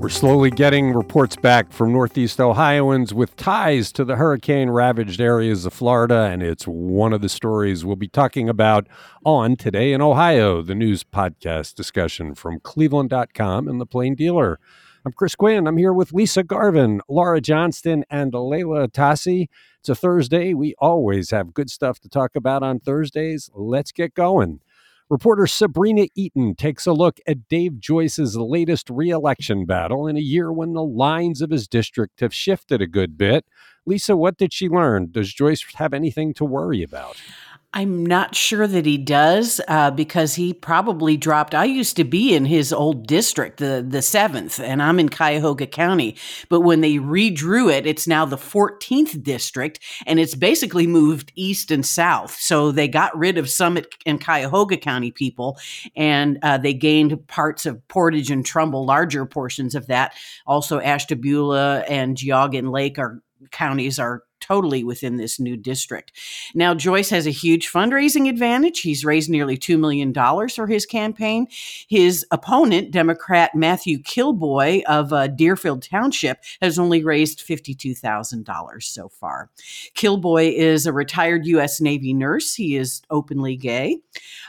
We're 0.00 0.08
slowly 0.08 0.48
getting 0.48 0.94
reports 0.94 1.36
back 1.36 1.70
from 1.72 1.92
Northeast 1.92 2.40
Ohioans 2.40 3.12
with 3.12 3.36
ties 3.36 3.92
to 3.92 4.02
the 4.02 4.16
hurricane 4.16 4.70
ravaged 4.70 5.20
areas 5.20 5.66
of 5.66 5.74
Florida, 5.74 6.30
and 6.32 6.42
it's 6.42 6.64
one 6.64 7.12
of 7.12 7.20
the 7.20 7.28
stories 7.28 7.84
we'll 7.84 7.96
be 7.96 8.08
talking 8.08 8.48
about 8.48 8.86
on 9.26 9.56
Today 9.56 9.92
in 9.92 10.00
Ohio, 10.00 10.62
the 10.62 10.74
news 10.74 11.04
podcast 11.04 11.74
discussion 11.74 12.34
from 12.34 12.60
Cleveland.com 12.60 13.68
and 13.68 13.78
the 13.78 13.84
Plain 13.84 14.14
Dealer. 14.14 14.58
I'm 15.04 15.12
Chris 15.12 15.34
Quinn. 15.34 15.66
I'm 15.66 15.76
here 15.76 15.92
with 15.92 16.14
Lisa 16.14 16.44
Garvin, 16.44 17.02
Laura 17.06 17.42
Johnston, 17.42 18.02
and 18.08 18.32
Leila 18.32 18.88
Atassi. 18.88 19.48
It's 19.80 19.90
a 19.90 19.94
Thursday. 19.94 20.54
We 20.54 20.74
always 20.78 21.30
have 21.30 21.52
good 21.52 21.68
stuff 21.68 22.00
to 22.00 22.08
talk 22.08 22.34
about 22.34 22.62
on 22.62 22.80
Thursdays. 22.80 23.50
Let's 23.52 23.92
get 23.92 24.14
going. 24.14 24.60
Reporter 25.10 25.48
Sabrina 25.48 26.06
Eaton 26.14 26.54
takes 26.54 26.86
a 26.86 26.92
look 26.92 27.18
at 27.26 27.48
Dave 27.48 27.80
Joyce's 27.80 28.36
latest 28.36 28.88
reelection 28.88 29.66
battle 29.66 30.06
in 30.06 30.16
a 30.16 30.20
year 30.20 30.52
when 30.52 30.72
the 30.72 30.84
lines 30.84 31.42
of 31.42 31.50
his 31.50 31.66
district 31.66 32.20
have 32.20 32.32
shifted 32.32 32.80
a 32.80 32.86
good 32.86 33.18
bit. 33.18 33.44
Lisa, 33.84 34.16
what 34.16 34.36
did 34.36 34.52
she 34.52 34.68
learn? 34.68 35.10
Does 35.10 35.34
Joyce 35.34 35.64
have 35.74 35.92
anything 35.92 36.32
to 36.34 36.44
worry 36.44 36.84
about? 36.84 37.16
I'm 37.72 38.04
not 38.04 38.34
sure 38.34 38.66
that 38.66 38.84
he 38.84 38.98
does 38.98 39.60
uh, 39.68 39.92
because 39.92 40.34
he 40.34 40.52
probably 40.52 41.16
dropped. 41.16 41.54
I 41.54 41.66
used 41.66 41.94
to 41.96 42.04
be 42.04 42.34
in 42.34 42.44
his 42.44 42.72
old 42.72 43.06
district, 43.06 43.58
the 43.58 43.84
the 43.86 44.02
seventh, 44.02 44.58
and 44.58 44.82
I'm 44.82 44.98
in 44.98 45.08
Cuyahoga 45.08 45.68
County. 45.68 46.16
But 46.48 46.62
when 46.62 46.80
they 46.80 46.96
redrew 46.96 47.72
it, 47.72 47.86
it's 47.86 48.08
now 48.08 48.24
the 48.24 48.36
14th 48.36 49.22
district, 49.22 49.78
and 50.04 50.18
it's 50.18 50.34
basically 50.34 50.88
moved 50.88 51.30
east 51.36 51.70
and 51.70 51.86
south. 51.86 52.36
So 52.40 52.72
they 52.72 52.88
got 52.88 53.16
rid 53.16 53.38
of 53.38 53.48
Summit 53.48 53.94
and 54.04 54.24
Cuyahoga 54.24 54.76
County 54.76 55.12
people, 55.12 55.56
and 55.94 56.38
uh, 56.42 56.58
they 56.58 56.74
gained 56.74 57.24
parts 57.28 57.66
of 57.66 57.86
Portage 57.86 58.32
and 58.32 58.44
Trumbull, 58.44 58.84
larger 58.84 59.26
portions 59.26 59.76
of 59.76 59.86
that. 59.86 60.14
Also, 60.44 60.80
Ashtabula 60.80 61.84
and 61.88 62.16
Geauga 62.16 62.68
Lake 62.68 62.98
are 62.98 63.22
counties 63.52 63.98
are 63.98 64.24
totally 64.40 64.84
within 64.84 65.16
this 65.16 65.38
new 65.38 65.56
district. 65.56 66.12
Now, 66.54 66.74
Joyce 66.74 67.10
has 67.10 67.26
a 67.26 67.30
huge 67.30 67.70
fundraising 67.70 68.28
advantage. 68.28 68.80
He's 68.80 69.04
raised 69.04 69.30
nearly 69.30 69.56
$2 69.56 69.78
million 69.78 70.12
for 70.48 70.66
his 70.66 70.86
campaign. 70.86 71.46
His 71.88 72.26
opponent, 72.30 72.90
Democrat 72.90 73.54
Matthew 73.54 73.98
Kilboy 73.98 74.82
of 74.84 75.12
uh, 75.12 75.28
Deerfield 75.28 75.82
Township, 75.82 76.38
has 76.60 76.78
only 76.78 77.04
raised 77.04 77.46
$52,000 77.46 78.82
so 78.82 79.08
far. 79.08 79.50
Kilboy 79.94 80.52
is 80.52 80.86
a 80.86 80.92
retired 80.92 81.46
U.S. 81.46 81.80
Navy 81.80 82.12
nurse. 82.12 82.54
He 82.54 82.76
is 82.76 83.02
openly 83.10 83.56
gay. 83.56 84.00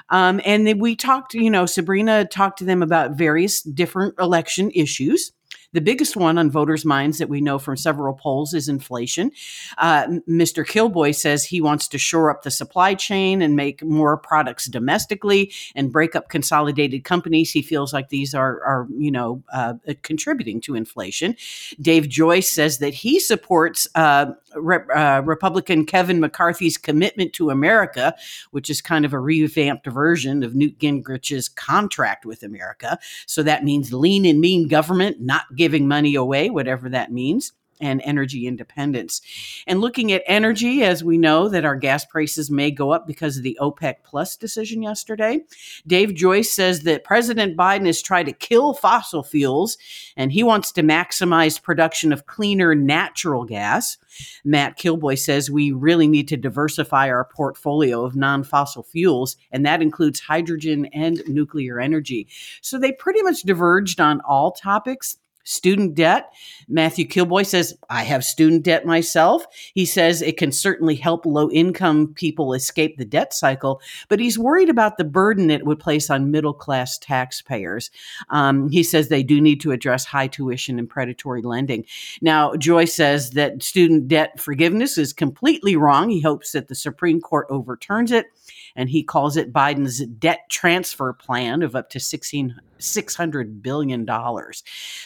Um, 0.10 0.42
and 0.46 0.66
then 0.68 0.80
we 0.80 0.96
talked, 0.96 1.34
you 1.34 1.50
know, 1.50 1.66
Sabrina 1.66 2.26
talked 2.26 2.60
to 2.60 2.66
them 2.66 2.82
about 2.82 3.12
various 3.12 3.62
different 3.62 4.16
election 4.20 4.72
issues. 4.72 5.32
The 5.74 5.82
biggest 5.82 6.18
one 6.18 6.38
on 6.38 6.52
voters' 6.52 6.84
minds 6.84 7.18
that 7.18 7.30
we 7.30 7.40
know 7.40 7.58
from 7.58 7.78
several 7.78 8.14
polls 8.14 8.54
is 8.54 8.68
inflation. 8.68 9.32
Uh, 9.78 10.06
Mr. 10.28 10.66
Kilboy 10.66 11.16
says 11.16 11.46
he 11.46 11.62
wants 11.62 11.88
to 11.90 11.98
shore 11.98 12.30
up 12.30 12.44
the 12.44 12.52
supply 12.52 12.94
chain 12.94 13.42
and 13.42 13.56
make 13.56 13.84
more 13.84 14.18
products 14.18 14.66
domestically 14.66 15.54
and 15.74 15.92
break 15.92 16.16
up 16.16 16.30
consolidated 16.30 17.04
companies. 17.04 17.52
He 17.52 17.62
feels 17.62 17.94
like 17.94 18.10
these 18.10 18.36
are, 18.36 18.62
are 18.64 18.88
you 18.98 19.12
know, 19.12 19.44
uh, 19.54 19.76
contributing 20.02 20.60
to 20.62 20.76
inflation. 20.76 21.38
Dave 21.80 22.10
Joyce 22.10 22.50
says 22.50 22.80
that 22.80 22.94
he 22.94 23.20
supports 23.20 23.88
uh, 23.96 24.34
Re- 24.56 24.80
uh, 24.94 25.22
Republican 25.22 25.86
Kevin 25.86 26.20
McCarthy's 26.20 26.78
commitment 26.78 27.34
to 27.34 27.50
America, 27.50 28.14
which 28.52 28.70
is 28.70 28.82
kind 28.82 29.06
of 29.06 29.14
a 29.14 29.20
revamped 29.20 29.88
version 29.88 30.44
of 30.44 30.56
Newt 30.56 30.78
Gingrich's 30.80 31.48
contract 31.48 32.26
with 32.26 32.44
America. 32.44 33.00
So 33.26 33.44
that 33.44 33.64
means 33.64 33.94
lean 33.94 34.26
and 34.26 34.42
mean 34.42 34.68
government, 34.68 35.22
not 35.22 35.44
giving 35.62 35.88
money 35.88 36.16
away, 36.16 36.50
whatever 36.50 36.90
that 36.90 37.12
means 37.12 37.54
and 37.82 38.02
energy 38.06 38.48
independence. 38.48 39.22
And 39.68 39.82
looking 39.82 40.12
at 40.12 40.24
energy, 40.28 40.84
as 40.84 41.04
we 41.04 41.18
know 41.18 41.50
that 41.50 41.66
our 41.66 41.76
gas 41.76 42.06
prices 42.06 42.50
may 42.50 42.72
go 42.72 42.92
up 42.92 43.08
because 43.08 43.38
of 43.38 43.44
the 43.44 43.58
OPEC 43.60 43.96
Plus 44.04 44.38
decision 44.38 44.84
yesterday, 44.84 45.42
Dave 45.88 46.14
Joyce 46.14 46.52
says 46.52 46.82
that 46.84 47.04
President 47.04 47.58
Biden 47.58 47.88
has 47.88 48.02
tried 48.02 48.28
to 48.28 48.34
kill 48.34 48.74
fossil 48.74 49.24
fuels 49.24 49.78
and 50.16 50.32
he 50.32 50.44
wants 50.44 50.72
to 50.74 50.84
maximize 50.84 51.62
production 51.62 52.14
of 52.14 52.28
cleaner 52.28 52.76
natural 52.76 53.46
gas. 53.46 53.98
Matt 54.44 54.78
Kilboy 54.78 55.18
says 55.18 55.50
we 55.50 55.72
really 55.72 56.08
need 56.08 56.28
to 56.28 56.38
diversify 56.38 57.10
our 57.10 57.26
portfolio 57.26 58.06
of 58.06 58.16
non 58.16 58.44
fossil 58.44 58.84
fuels, 58.84 59.38
and 59.52 59.66
that 59.66 59.82
includes 59.82 60.20
hydrogen 60.20 60.86
and 60.88 61.24
nuclear 61.28 61.80
energy. 61.80 62.28
So 62.62 62.78
they 62.78 62.92
pretty 62.92 63.24
much 63.24 63.42
diverged 63.44 64.00
on 64.00 64.22
all 64.22 64.52
topics. 64.52 65.18
Student 65.44 65.96
debt. 65.96 66.32
Matthew 66.68 67.08
Kilboy 67.08 67.46
says, 67.46 67.78
I 67.90 68.04
have 68.04 68.24
student 68.24 68.64
debt 68.64 68.86
myself. 68.86 69.46
He 69.74 69.86
says 69.86 70.22
it 70.22 70.38
can 70.38 70.52
certainly 70.52 70.96
help 70.96 71.26
low 71.26 71.50
income 71.50 72.14
people 72.14 72.54
escape 72.54 72.98
the 72.98 73.06
debt 73.06 73.34
cycle, 73.34 73.82
but 74.08 74.20
he's 74.20 74.40
worried 74.40 74.70
about 74.70 74.98
the 74.98 75.04
burden 75.04 75.50
it 75.50 75.66
would 75.66 75.80
place 75.80 76.10
on 76.10 76.32
middle 76.32 76.54
class 76.54 76.98
taxpayers. 76.98 77.92
Um, 78.30 78.70
he 78.70 78.84
says 78.84 79.10
they 79.10 79.24
do 79.24 79.42
need 79.42 79.62
to 79.62 79.72
address 79.72 80.06
high 80.06 80.28
tuition 80.28 80.80
and 80.80 80.90
predatory 80.90 81.42
lending. 81.42 81.86
Now, 82.22 82.56
Joy 82.56 82.86
says 82.86 83.32
that 83.32 83.64
student 83.64 84.08
debt 84.08 84.40
forgiveness 84.40 84.98
is 84.98 85.14
completely 85.14 85.76
wrong. 85.76 86.10
He 86.10 86.22
hopes 86.22 86.52
that 86.52 86.68
the 86.68 86.76
Supreme 86.76 87.20
Court 87.20 87.48
overturns 87.50 88.12
it, 88.12 88.28
and 88.76 88.90
he 88.90 89.04
calls 89.04 89.38
it 89.38 89.54
Biden's 89.54 90.06
debt 90.06 90.50
transfer 90.50 91.14
plan 91.14 91.62
of 91.62 91.76
up 91.76 91.90
to 91.92 92.00
16 92.00 92.60
$600 92.82 93.62
billion. 93.62 94.08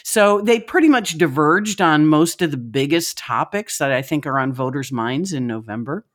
So 0.02 0.40
they 0.40 0.60
pretty 0.60 0.88
much 0.88 1.18
diverged 1.18 1.80
on 1.80 2.06
most 2.06 2.42
of 2.42 2.50
the 2.50 2.56
biggest 2.56 3.18
topics 3.18 3.78
that 3.78 3.92
I 3.92 4.02
think 4.02 4.26
are 4.26 4.38
on 4.38 4.52
voters' 4.52 4.90
minds 4.90 5.32
in 5.32 5.46
November. 5.46 6.06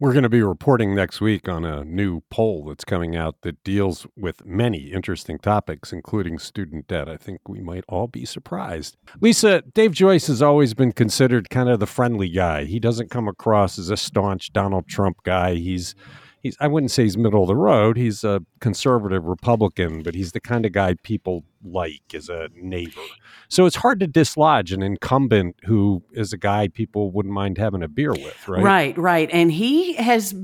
We're 0.00 0.12
going 0.12 0.22
to 0.22 0.28
be 0.28 0.42
reporting 0.42 0.94
next 0.94 1.20
week 1.20 1.48
on 1.48 1.64
a 1.64 1.84
new 1.84 2.20
poll 2.30 2.66
that's 2.66 2.84
coming 2.84 3.16
out 3.16 3.40
that 3.42 3.64
deals 3.64 4.06
with 4.16 4.46
many 4.46 4.92
interesting 4.92 5.40
topics, 5.40 5.92
including 5.92 6.38
student 6.38 6.86
debt. 6.86 7.08
I 7.08 7.16
think 7.16 7.48
we 7.48 7.60
might 7.60 7.82
all 7.88 8.06
be 8.06 8.24
surprised. 8.24 8.96
Lisa, 9.20 9.62
Dave 9.74 9.90
Joyce 9.90 10.28
has 10.28 10.40
always 10.40 10.72
been 10.72 10.92
considered 10.92 11.50
kind 11.50 11.68
of 11.68 11.80
the 11.80 11.86
friendly 11.86 12.28
guy. 12.28 12.62
He 12.64 12.78
doesn't 12.78 13.10
come 13.10 13.26
across 13.26 13.76
as 13.76 13.90
a 13.90 13.96
staunch 13.96 14.52
Donald 14.52 14.86
Trump 14.86 15.16
guy. 15.24 15.56
He's 15.56 15.96
he's 16.42 16.56
I 16.60 16.66
wouldn't 16.66 16.90
say 16.90 17.04
he's 17.04 17.16
middle 17.16 17.42
of 17.42 17.48
the 17.48 17.56
road. 17.56 17.96
He's 17.96 18.24
a 18.24 18.40
conservative 18.60 19.24
Republican, 19.24 20.02
but 20.02 20.14
he's 20.14 20.32
the 20.32 20.40
kind 20.40 20.66
of 20.66 20.72
guy 20.72 20.94
people 21.02 21.44
like 21.64 22.14
as 22.14 22.28
a 22.28 22.48
neighbor. 22.54 23.00
So 23.48 23.66
it's 23.66 23.76
hard 23.76 24.00
to 24.00 24.06
dislodge 24.06 24.72
an 24.72 24.82
incumbent 24.82 25.56
who 25.64 26.02
is 26.12 26.32
a 26.32 26.38
guy 26.38 26.68
people 26.68 27.10
wouldn't 27.10 27.34
mind 27.34 27.58
having 27.58 27.82
a 27.82 27.88
beer 27.88 28.12
with, 28.12 28.48
right? 28.48 28.62
Right, 28.62 28.98
right. 28.98 29.28
And 29.32 29.50
he 29.52 29.94
has 29.94 30.34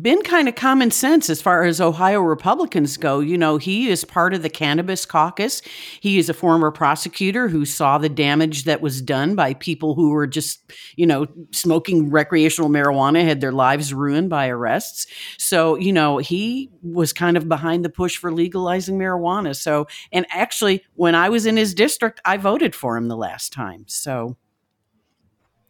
been 0.00 0.22
kind 0.22 0.48
of 0.48 0.54
common 0.54 0.90
sense 0.90 1.30
as 1.30 1.40
far 1.40 1.62
as 1.64 1.80
Ohio 1.80 2.20
Republicans 2.20 2.96
go. 2.96 3.20
You 3.20 3.38
know, 3.38 3.58
he 3.58 3.88
is 3.88 4.04
part 4.04 4.34
of 4.34 4.42
the 4.42 4.50
cannabis 4.50 5.06
caucus. 5.06 5.62
He 6.00 6.18
is 6.18 6.28
a 6.28 6.34
former 6.34 6.70
prosecutor 6.70 7.48
who 7.48 7.64
saw 7.64 7.98
the 7.98 8.08
damage 8.08 8.64
that 8.64 8.80
was 8.80 9.00
done 9.00 9.34
by 9.34 9.54
people 9.54 9.94
who 9.94 10.10
were 10.10 10.26
just, 10.26 10.72
you 10.96 11.06
know, 11.06 11.26
smoking 11.52 12.10
recreational 12.10 12.70
marijuana, 12.70 13.24
had 13.24 13.40
their 13.40 13.52
lives 13.52 13.94
ruined 13.94 14.30
by 14.30 14.48
arrests. 14.48 15.06
So, 15.38 15.76
you 15.76 15.92
know, 15.92 16.18
he 16.18 16.70
was 16.82 17.12
kind 17.12 17.36
of 17.36 17.48
behind 17.48 17.84
the 17.84 17.90
push 17.90 18.16
for 18.16 18.32
legalizing 18.32 18.98
marijuana. 18.98 19.54
So, 19.54 19.86
and 20.12 20.26
actually, 20.30 20.84
when 20.94 21.14
I 21.14 21.28
was 21.28 21.46
in 21.46 21.56
his 21.56 21.74
district, 21.74 22.20
I 22.24 22.36
voted 22.36 22.74
for 22.74 22.96
him 22.96 23.08
the 23.08 23.16
last 23.16 23.52
time. 23.52 23.84
So, 23.86 24.36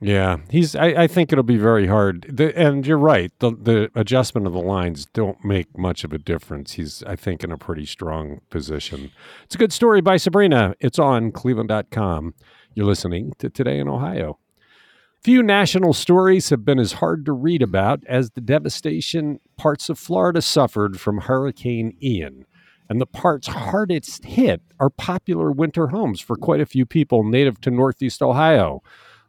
yeah, 0.04 0.36
he's. 0.50 0.76
I, 0.76 0.86
I, 0.88 1.06
think 1.06 1.32
it'll 1.32 1.42
be 1.42 1.56
very 1.56 1.86
hard. 1.86 2.26
The, 2.28 2.56
and 2.58 2.86
you're 2.86 2.98
right. 2.98 3.32
The 3.38 3.50
the 3.50 3.90
adjustment 3.94 4.46
of 4.46 4.52
the 4.52 4.60
lines 4.60 5.06
don't 5.06 5.42
make 5.42 5.78
much 5.78 6.04
of 6.04 6.12
a 6.12 6.18
difference. 6.18 6.72
He's, 6.72 7.02
I 7.04 7.16
think, 7.16 7.42
in 7.42 7.50
a 7.50 7.56
pretty 7.56 7.86
strong 7.86 8.42
position. 8.50 9.10
It's 9.44 9.54
a 9.54 9.58
good 9.58 9.72
story 9.72 10.02
by 10.02 10.18
Sabrina. 10.18 10.74
It's 10.78 10.98
on 10.98 11.32
Cleveland.com. 11.32 12.34
You're 12.74 12.86
listening 12.86 13.32
to 13.38 13.48
Today 13.48 13.78
in 13.78 13.88
Ohio. 13.88 14.38
Few 15.22 15.42
national 15.42 15.94
stories 15.94 16.50
have 16.50 16.66
been 16.66 16.78
as 16.78 16.94
hard 16.94 17.24
to 17.24 17.32
read 17.32 17.62
about 17.62 18.04
as 18.06 18.32
the 18.32 18.42
devastation 18.42 19.40
parts 19.56 19.88
of 19.88 19.98
Florida 19.98 20.42
suffered 20.42 21.00
from 21.00 21.22
Hurricane 21.22 21.96
Ian. 22.02 22.44
And 22.90 23.00
the 23.00 23.06
parts 23.06 23.46
hardest 23.46 24.26
hit 24.26 24.60
are 24.78 24.90
popular 24.90 25.50
winter 25.50 25.88
homes 25.88 26.20
for 26.20 26.36
quite 26.36 26.60
a 26.60 26.66
few 26.66 26.84
people 26.84 27.24
native 27.24 27.58
to 27.62 27.70
Northeast 27.70 28.20
Ohio. 28.20 28.82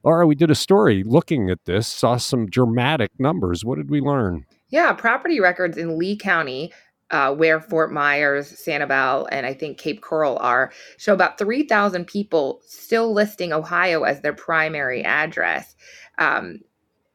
Laura, 0.06 0.28
we 0.28 0.36
did 0.36 0.52
a 0.52 0.56
story 0.56 1.04
looking 1.04 1.50
at 1.50 1.66
this, 1.66 1.88
saw 1.88 2.18
some 2.18 2.46
dramatic 2.46 3.12
numbers. 3.18 3.66
What 3.66 3.78
did 3.78 3.90
we 3.90 4.02
learn? 4.02 4.46
Yeah, 4.70 4.94
property 4.94 5.40
records 5.40 5.78
in 5.78 5.98
Lee 5.98 6.16
County, 6.16 6.72
uh, 7.10 7.34
where 7.34 7.60
Fort 7.60 7.92
Myers, 7.92 8.52
Sanibel, 8.52 9.28
and 9.32 9.48
I 9.48 9.54
think 9.56 9.80
Cape 9.80 10.02
Coral 10.02 10.38
are, 10.38 10.72
show 10.98 11.14
about 11.14 11.40
3,000 11.40 12.06
people 12.06 12.62
still 12.68 13.14
listing 13.14 13.52
Ohio 13.52 14.04
as 14.04 14.22
their 14.22 14.34
primary 14.34 15.04
address. 15.04 15.76
Um, 16.20 16.60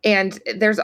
and 0.02 0.40
there's 0.56 0.80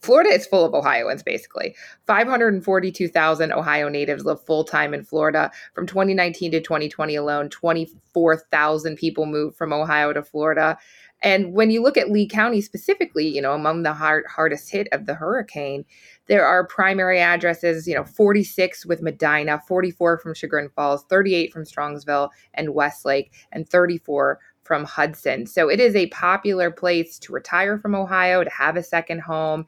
Florida 0.00 0.30
is 0.30 0.46
full 0.46 0.64
of 0.64 0.74
Ohioans, 0.74 1.22
basically. 1.22 1.74
542,000 2.06 3.52
Ohio 3.52 3.88
natives 3.88 4.24
live 4.24 4.44
full 4.44 4.64
time 4.64 4.94
in 4.94 5.04
Florida. 5.04 5.50
From 5.74 5.86
2019 5.86 6.52
to 6.52 6.60
2020 6.60 7.14
alone, 7.14 7.48
24,000 7.48 8.96
people 8.96 9.26
moved 9.26 9.56
from 9.56 9.72
Ohio 9.72 10.12
to 10.12 10.22
Florida. 10.22 10.78
And 11.22 11.54
when 11.54 11.70
you 11.70 11.82
look 11.82 11.96
at 11.96 12.10
Lee 12.10 12.28
County 12.28 12.60
specifically, 12.60 13.26
you 13.26 13.40
know, 13.40 13.54
among 13.54 13.82
the 13.82 13.94
hard, 13.94 14.24
hardest 14.26 14.70
hit 14.70 14.86
of 14.92 15.06
the 15.06 15.14
hurricane, 15.14 15.84
there 16.26 16.44
are 16.44 16.66
primary 16.66 17.20
addresses, 17.20 17.86
you 17.88 17.94
know, 17.94 18.04
46 18.04 18.84
with 18.84 19.02
Medina, 19.02 19.62
44 19.66 20.18
from 20.18 20.34
Chagrin 20.34 20.68
Falls, 20.68 21.04
38 21.08 21.52
from 21.52 21.64
Strongsville 21.64 22.30
and 22.54 22.74
Westlake, 22.74 23.32
and 23.52 23.68
34 23.68 24.38
from 24.62 24.84
Hudson. 24.84 25.46
So 25.46 25.70
it 25.70 25.80
is 25.80 25.94
a 25.94 26.08
popular 26.08 26.70
place 26.70 27.18
to 27.20 27.32
retire 27.32 27.78
from 27.78 27.94
Ohio, 27.94 28.44
to 28.44 28.50
have 28.50 28.76
a 28.76 28.82
second 28.82 29.20
home. 29.20 29.66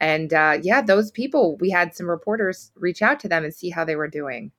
And 0.00 0.32
uh, 0.32 0.58
yeah, 0.62 0.80
those 0.80 1.10
people, 1.10 1.56
we 1.58 1.70
had 1.70 1.94
some 1.94 2.08
reporters 2.08 2.72
reach 2.76 3.02
out 3.02 3.20
to 3.20 3.28
them 3.28 3.44
and 3.44 3.54
see 3.54 3.70
how 3.70 3.84
they 3.84 3.96
were 3.96 4.08
doing. 4.08 4.52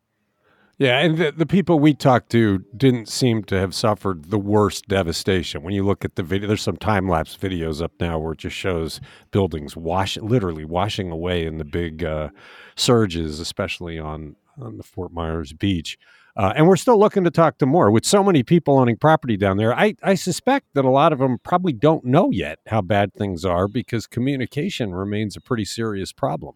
Yeah, 0.80 1.00
and 1.00 1.18
the, 1.18 1.34
the 1.34 1.46
people 1.46 1.78
we 1.78 1.94
talked 1.94 2.32
to 2.32 2.60
didn't 2.76 3.10
seem 3.10 3.44
to 3.44 3.60
have 3.60 3.76
suffered 3.76 4.32
the 4.32 4.40
worst 4.40 4.88
devastation. 4.88 5.62
When 5.62 5.74
you 5.74 5.84
look 5.84 6.06
at 6.06 6.16
the 6.16 6.24
video, 6.24 6.48
there's 6.48 6.62
some 6.62 6.78
time 6.78 7.10
lapse 7.10 7.36
videos 7.36 7.82
up 7.82 7.92
now 8.00 8.18
where 8.18 8.32
it 8.32 8.40
just 8.40 8.56
shows 8.56 9.02
buildings 9.32 9.76
wash, 9.76 10.16
literally 10.16 10.64
washing 10.64 11.12
away 11.12 11.46
in 11.46 11.58
the 11.58 11.66
big 11.66 12.06
uh, 12.06 12.30
surges, 12.78 13.42
especially 13.42 14.00
on 14.00 14.38
on 14.58 14.78
the 14.78 14.84
Fort 14.84 15.12
Myers 15.12 15.52
beach. 15.52 15.98
Uh, 16.38 16.54
and 16.56 16.68
we're 16.68 16.78
still 16.78 16.98
looking 16.98 17.26
to 17.26 17.32
talk 17.32 17.58
to 17.58 17.66
more. 17.66 17.92
With 17.92 18.06
so 18.06 18.24
many 18.24 18.44
people 18.44 18.78
owning 18.78 18.96
property 18.96 19.36
down 19.36 19.58
there, 19.58 19.78
I, 19.78 19.96
I 20.02 20.16
suspect 20.16 20.68
that 20.74 20.86
a 20.86 20.90
lot 20.90 21.12
of 21.12 21.20
them 21.20 21.40
probably 21.40 21.74
don't 21.74 22.06
know 22.06 22.30
yet 22.32 22.60
how 22.68 22.82
bad 22.82 23.14
things 23.14 23.44
are 23.44 23.68
because 23.68 24.08
communication 24.08 24.94
remains 24.94 25.36
a 25.36 25.42
pretty 25.42 25.66
serious 25.66 26.14
problem. 26.14 26.56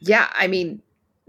Yeah, 0.00 0.28
I 0.34 0.48
mean, 0.48 0.82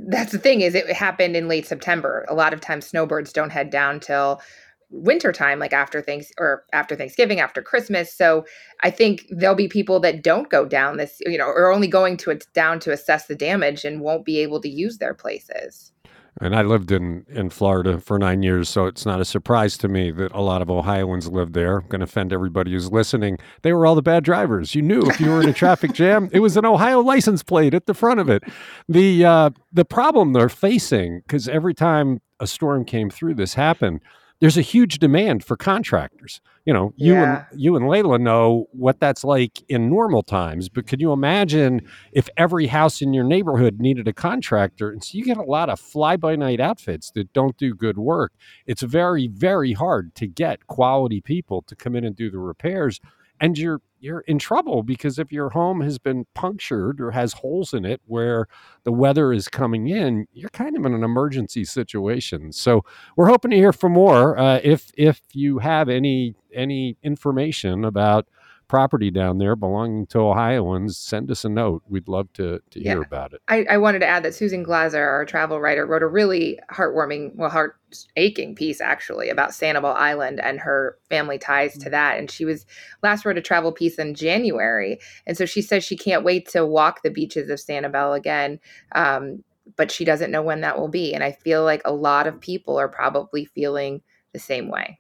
that's 0.08 0.32
the 0.32 0.40
thing 0.40 0.62
is 0.62 0.76
it 0.76 0.90
happened 0.92 1.36
in 1.36 1.48
late 1.48 1.66
September. 1.66 2.26
A 2.30 2.34
lot 2.34 2.54
of 2.54 2.62
times 2.62 2.86
snowbirds 2.86 3.34
don't 3.34 3.52
head 3.52 3.70
down 3.70 4.00
till 4.00 4.42
wintertime, 4.90 5.60
like 5.60 5.74
after 5.74 6.02
things 6.02 6.32
or 6.38 6.66
after 6.72 6.96
Thanksgiving, 6.96 7.40
after 7.40 7.62
Christmas. 7.62 8.14
So 8.14 8.46
I 8.82 8.92
think 8.92 9.26
there'll 9.30 9.56
be 9.56 9.68
people 9.68 10.00
that 10.02 10.24
don't 10.24 10.50
go 10.50 10.66
down 10.66 10.98
this, 10.98 11.20
you 11.26 11.38
know, 11.38 11.48
or 11.48 11.72
only 11.72 11.88
going 11.88 12.18
to 12.18 12.32
it 12.32 12.46
down 12.54 12.80
to 12.82 12.92
assess 12.92 13.26
the 13.26 13.36
damage 13.36 13.86
and 13.86 14.02
won't 14.02 14.26
be 14.26 14.40
able 14.40 14.62
to 14.62 14.70
use 14.70 14.98
their 15.00 15.14
places. 15.14 15.93
And 16.42 16.56
I 16.56 16.64
lived 16.64 16.92
in, 16.92 17.26
in 17.30 17.50
Florida 17.50 18.00
for 18.00 18.18
nine 18.18 18.42
years, 18.42 18.68
so 18.68 18.86
it's 18.86 19.06
not 19.06 19.22
a 19.22 19.26
surprise 19.26 19.78
to 19.78 19.88
me 19.88 20.12
that 20.12 20.32
a 20.34 20.42
lot 20.42 20.62
of 20.62 20.70
Ohioans 20.70 21.28
lived 21.30 21.54
there. 21.54 21.78
I'm 21.80 21.88
going 21.88 22.00
to 22.00 22.06
offend 22.06 22.34
everybody 22.34 22.72
who's 22.72 22.92
listening. 22.92 23.38
They 23.62 23.72
were 23.72 23.86
all 23.86 23.96
the 23.96 24.02
bad 24.02 24.24
drivers. 24.24 24.74
You 24.74 24.82
knew 24.82 25.04
if 25.04 25.20
you 25.20 25.30
were 25.30 25.42
in 25.42 25.50
a 25.50 25.54
traffic 25.54 25.94
jam, 25.94 26.30
it 26.32 26.40
was 26.40 26.58
an 26.58 26.66
Ohio 26.66 27.02
license 27.02 27.44
plate 27.44 27.74
at 27.74 27.86
the 27.86 27.94
front 27.94 28.20
of 28.20 28.30
it. 28.30 28.44
The 28.90 29.26
uh, 29.26 29.50
the 29.72 29.86
problem 29.86 30.34
they're 30.34 30.50
facing, 30.50 31.20
because 31.20 31.48
every 31.48 31.74
time 31.74 32.20
a 32.40 32.48
storm 32.48 32.84
came 32.84 33.10
through, 33.10 33.36
this 33.36 33.54
happened 33.54 34.02
there's 34.44 34.58
a 34.58 34.62
huge 34.62 35.00
demand 35.00 35.42
for 35.42 35.56
contractors. 35.56 36.42
You 36.66 36.74
know, 36.74 36.94
you 36.98 37.14
yeah. 37.14 37.46
and 37.50 37.62
you 37.62 37.78
and 37.78 37.88
Leila 37.88 38.20
know 38.20 38.66
what 38.74 39.00
that's 39.00 39.24
like 39.24 39.64
in 39.70 39.90
normal 39.90 40.22
times, 40.22 40.68
but 40.68 40.86
can 40.86 41.00
you 41.00 41.14
imagine 41.14 41.88
if 42.12 42.28
every 42.36 42.68
house 42.68 43.02
in 43.02 43.14
your 43.14 43.24
neighborhood 43.24 43.80
needed 43.80 44.06
a 44.06 44.12
contractor? 44.12 44.92
And 44.92 45.02
so 45.02 45.18
you 45.18 45.24
get 45.24 45.38
a 45.38 45.44
lot 45.44 45.70
of 45.70 45.80
fly 45.80 46.18
by 46.18 46.36
night 46.36 46.60
outfits 46.60 47.10
that 47.12 47.32
don't 47.32 47.56
do 47.56 47.74
good 47.74 47.98
work. 47.98 48.34
It's 48.66 48.82
very, 48.82 49.30
very 49.30 49.72
hard 49.72 50.14
to 50.16 50.28
get 50.28 50.68
quality 50.68 51.22
people 51.22 51.62
to 51.62 51.74
come 51.74 51.96
in 51.96 52.04
and 52.04 52.14
do 52.14 52.30
the 52.30 52.40
repairs 52.40 53.00
and 53.44 53.58
you're 53.58 53.82
you're 54.00 54.22
in 54.22 54.40
trouble 54.40 54.84
because 54.84 55.20
if 55.20 55.32
your 55.32 55.50
home 55.50 55.82
has 55.82 55.98
been 55.98 56.26
punctured 56.34 57.00
or 57.02 57.12
has 57.12 57.34
holes 57.34 57.74
in 57.74 57.86
it 57.86 58.02
where 58.06 58.48
the 58.84 58.92
weather 58.92 59.32
is 59.32 59.48
coming 59.48 59.88
in, 59.88 60.26
you're 60.34 60.50
kind 60.50 60.78
of 60.78 60.86
in 60.86 60.94
an 60.94 61.04
emergency 61.04 61.64
situation. 61.64 62.52
So 62.52 62.84
we're 63.16 63.28
hoping 63.28 63.52
to 63.52 63.58
hear 63.58 63.74
from 63.74 63.94
more. 63.94 64.38
Uh, 64.38 64.60
if 64.64 64.92
if 64.98 65.22
you 65.34 65.60
have 65.60 65.90
any 65.90 66.36
any 66.54 66.98
information 67.04 67.84
about 67.84 68.28
property 68.74 69.12
down 69.12 69.38
there 69.38 69.56
belonging 69.56 70.08
to 70.08 70.18
Ohioans, 70.18 70.98
send 70.98 71.30
us 71.30 71.46
a 71.46 71.50
note. 71.50 71.84
We'd 71.88 72.08
love 72.08 72.34
to, 72.34 72.60
to 72.72 72.80
yeah. 72.80 72.94
hear 72.94 73.04
about 73.04 73.32
it. 73.32 73.42
I, 73.48 73.68
I, 73.70 73.78
wanted 73.78 74.00
to 74.00 74.08
add 74.08 74.24
that 74.24 74.34
Susan 74.34 74.64
Glaser, 74.64 75.08
our 75.08 75.26
travel 75.26 75.62
writer, 75.62 75.86
wrote 75.86 76.02
a 76.02 76.08
really 76.08 76.58
heartwarming, 76.72 77.36
well, 77.36 77.52
heart 77.52 77.78
aching 78.16 78.56
piece 78.56 78.82
actually 78.82 79.30
about 79.30 79.52
Sanibel 79.52 79.94
Island 79.94 80.40
and 80.40 80.60
her 80.60 80.98
family 81.08 81.38
ties 81.38 81.78
to 81.78 81.90
that. 81.92 82.18
And 82.18 82.32
she 82.32 82.46
was 82.46 82.66
last 83.04 83.26
wrote 83.26 83.38
a 83.38 83.44
travel 83.44 83.72
piece 83.72 84.00
in 84.00 84.16
January. 84.16 85.00
And 85.28 85.38
so 85.38 85.46
she 85.46 85.62
says 85.62 85.84
she 85.84 85.96
can't 85.96 86.24
wait 86.24 86.50
to 86.50 86.66
walk 86.66 87.04
the 87.04 87.12
beaches 87.12 87.52
of 87.52 87.60
Sanibel 87.60 88.18
again. 88.18 88.60
Um, 88.96 89.44
but 89.76 89.92
she 89.92 90.04
doesn't 90.04 90.32
know 90.32 90.42
when 90.42 90.62
that 90.62 90.80
will 90.80 90.88
be. 90.88 91.14
And 91.14 91.24
I 91.24 91.34
feel 91.34 91.64
like 91.64 91.84
a 91.86 91.94
lot 91.94 92.26
of 92.26 92.42
people 92.42 92.80
are 92.80 92.90
probably 92.90 93.46
feeling 93.46 94.02
the 94.32 94.40
same 94.40 94.68
way. 94.68 95.00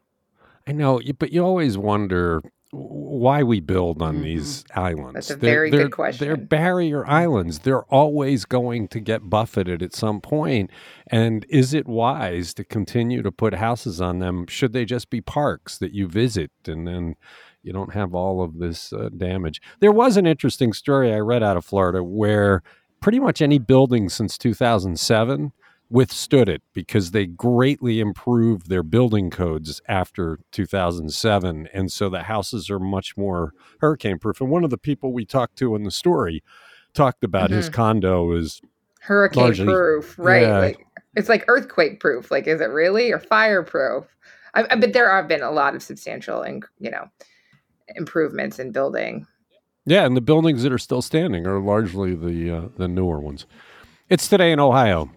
I 0.68 0.74
know, 0.74 1.02
but 1.18 1.34
you 1.34 1.44
always 1.44 1.76
wonder 1.76 2.44
why 2.74 3.44
we 3.44 3.60
build 3.60 4.02
on 4.02 4.16
mm-hmm. 4.16 4.24
these 4.24 4.66
islands. 4.74 5.14
That's 5.14 5.30
a 5.30 5.38
very 5.38 5.70
they're, 5.70 5.84
good 5.84 5.92
question. 5.92 6.28
They're 6.28 6.38
barrier 6.38 7.06
islands. 7.06 7.60
They're 7.60 7.84
always 7.84 8.46
going 8.46 8.88
to 8.90 9.00
get 9.00 9.30
buffeted 9.30 9.84
at 9.84 9.94
some 9.94 10.20
point. 10.20 10.72
And 11.08 11.46
is 11.50 11.74
it 11.74 11.88
wise 11.88 12.54
to 12.56 12.64
continue 12.64 13.22
to 13.22 13.31
put 13.31 13.54
houses 13.54 14.02
on 14.02 14.20
them? 14.20 14.48
Should 14.48 14.74
they 14.74 14.86
just 14.86 15.12
be 15.12 15.22
parks 15.22 15.78
that 15.78 15.94
you 15.94 16.08
visit 16.08 16.52
and 16.66 16.88
then 16.88 17.16
you 17.62 17.72
don't 17.72 17.94
have 17.94 18.16
all 18.16 18.42
of 18.42 18.58
this 18.58 18.92
uh, 18.92 19.10
damage? 19.16 19.62
There 19.80 19.92
was 19.92 20.18
an 20.18 20.26
interesting 20.26 20.74
story 20.74 21.14
I 21.14 21.19
read 21.19 21.44
out 21.44 21.58
of 21.58 21.64
Florida 21.64 22.04
where 22.04 22.64
pretty 23.02 23.19
much 23.19 23.42
any 23.42 23.60
building 23.60 24.10
since 24.10 24.38
2007 24.38 25.52
withstood 25.94 26.50
it 26.50 26.63
because 26.74 27.12
they 27.12 27.28
greatly 27.28 28.00
improved 28.00 28.68
their 28.68 28.81
building 28.81 29.30
codes 29.30 29.80
after 29.88 30.40
2007 30.51 31.69
and 31.72 31.92
so 31.92 32.10
the 32.10 32.24
houses 32.24 32.68
are 32.68 32.80
much 32.80 33.16
more 33.16 33.54
hurricane 33.80 34.18
proof 34.18 34.42
and 34.42 34.50
one 34.50 34.63
of 34.63 34.72
the 34.72 34.78
people 34.78 35.13
we 35.13 35.24
talked 35.24 35.56
to 35.56 35.75
in 35.75 35.84
the 35.84 35.92
story 35.92 36.44
talked 36.95 37.24
about 37.24 37.50
mm-hmm. 37.50 37.57
his 37.57 37.69
condo 37.69 38.31
is 38.31 38.60
hurricane 39.01 39.44
largely, 39.44 39.66
proof 39.66 40.18
right 40.18 40.42
yeah. 40.42 40.57
like, 40.57 40.88
it's 41.16 41.30
like 41.30 41.45
earthquake 41.48 42.00
proof 42.00 42.31
like 42.31 42.48
is 42.48 42.60
it 42.60 42.72
really? 42.72 43.12
Or 43.12 43.19
fireproof? 43.19 44.06
I, 44.56 44.66
I, 44.72 44.75
but 44.75 44.94
there 44.94 45.16
have 45.16 45.28
been 45.28 45.44
a 45.44 45.51
lot 45.51 45.75
of 45.75 45.84
substantial 45.84 46.42
and 46.42 46.66
you 46.80 46.90
know 46.90 47.07
improvements 47.95 48.57
in 48.57 48.72
building. 48.72 49.28
Yeah 49.86 50.06
and 50.06 50.18
the 50.18 50.22
buildings 50.22 50.63
that 50.63 50.74
are 50.74 50.80
still 50.80 51.04
standing 51.04 51.45
are 51.45 51.60
largely 51.60 52.16
the 52.16 52.57
uh, 52.57 52.68
the 52.78 52.88
newer 52.88 53.19
ones. 53.19 53.45
It's 54.10 54.28
today 54.28 54.51
in 54.51 54.60
ohio 54.60 55.12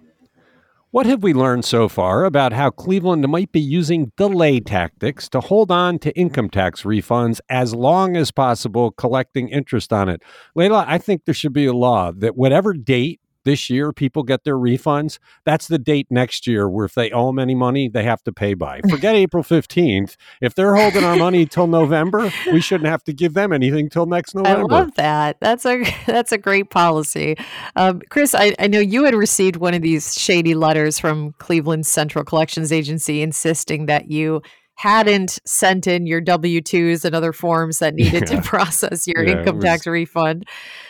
what 0.96 1.04
have 1.04 1.22
we 1.22 1.34
learned 1.34 1.62
so 1.62 1.90
far 1.90 2.24
about 2.24 2.54
how 2.54 2.70
Cleveland 2.70 3.28
might 3.28 3.52
be 3.52 3.60
using 3.60 4.12
delay 4.16 4.60
tactics 4.60 5.28
to 5.28 5.42
hold 5.42 5.70
on 5.70 5.98
to 5.98 6.10
income 6.16 6.48
tax 6.48 6.84
refunds 6.84 7.38
as 7.50 7.74
long 7.74 8.16
as 8.16 8.30
possible, 8.30 8.92
collecting 8.92 9.50
interest 9.50 9.92
on 9.92 10.08
it? 10.08 10.22
Leila, 10.54 10.86
I 10.88 10.96
think 10.96 11.26
there 11.26 11.34
should 11.34 11.52
be 11.52 11.66
a 11.66 11.74
law 11.74 12.12
that 12.12 12.34
whatever 12.34 12.72
date 12.72 13.20
this 13.46 13.70
year 13.70 13.92
people 13.92 14.24
get 14.24 14.44
their 14.44 14.56
refunds, 14.56 15.18
that's 15.44 15.68
the 15.68 15.78
date 15.78 16.08
next 16.10 16.46
year 16.46 16.68
where 16.68 16.84
if 16.84 16.94
they 16.94 17.10
owe 17.12 17.28
them 17.28 17.38
any 17.38 17.54
money, 17.54 17.88
they 17.88 18.02
have 18.02 18.22
to 18.24 18.32
pay 18.32 18.52
by. 18.52 18.80
Forget 18.90 19.14
April 19.14 19.42
15th. 19.42 20.16
If 20.42 20.54
they're 20.54 20.74
holding 20.74 21.04
our 21.04 21.16
money 21.16 21.46
till 21.46 21.68
November, 21.68 22.30
we 22.52 22.60
shouldn't 22.60 22.90
have 22.90 23.04
to 23.04 23.14
give 23.14 23.32
them 23.32 23.52
anything 23.52 23.88
till 23.88 24.04
next 24.04 24.34
November. 24.34 24.74
I 24.74 24.78
love 24.80 24.94
that. 24.96 25.38
That's 25.40 25.64
a 25.64 25.84
that's 26.06 26.32
a 26.32 26.38
great 26.38 26.68
policy. 26.70 27.36
Um, 27.76 28.02
Chris, 28.10 28.34
I, 28.34 28.54
I 28.58 28.66
know 28.66 28.80
you 28.80 29.04
had 29.04 29.14
received 29.14 29.56
one 29.56 29.72
of 29.72 29.80
these 29.80 30.18
shady 30.18 30.54
letters 30.54 30.98
from 30.98 31.32
Cleveland 31.38 31.86
Central 31.86 32.24
Collections 32.24 32.72
Agency 32.72 33.22
insisting 33.22 33.86
that 33.86 34.10
you 34.10 34.42
hadn't 34.76 35.38
sent 35.44 35.86
in 35.86 36.06
your 36.06 36.20
W 36.20 36.60
2s 36.60 37.04
and 37.04 37.14
other 37.14 37.32
forms 37.32 37.78
that 37.78 37.94
needed 37.94 38.30
yeah. 38.30 38.40
to 38.40 38.42
process 38.48 39.06
your 39.06 39.24
yeah, 39.24 39.38
income 39.38 39.58
tax 39.60 39.86
refund. 39.86 40.46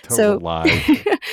so, 0.09 0.38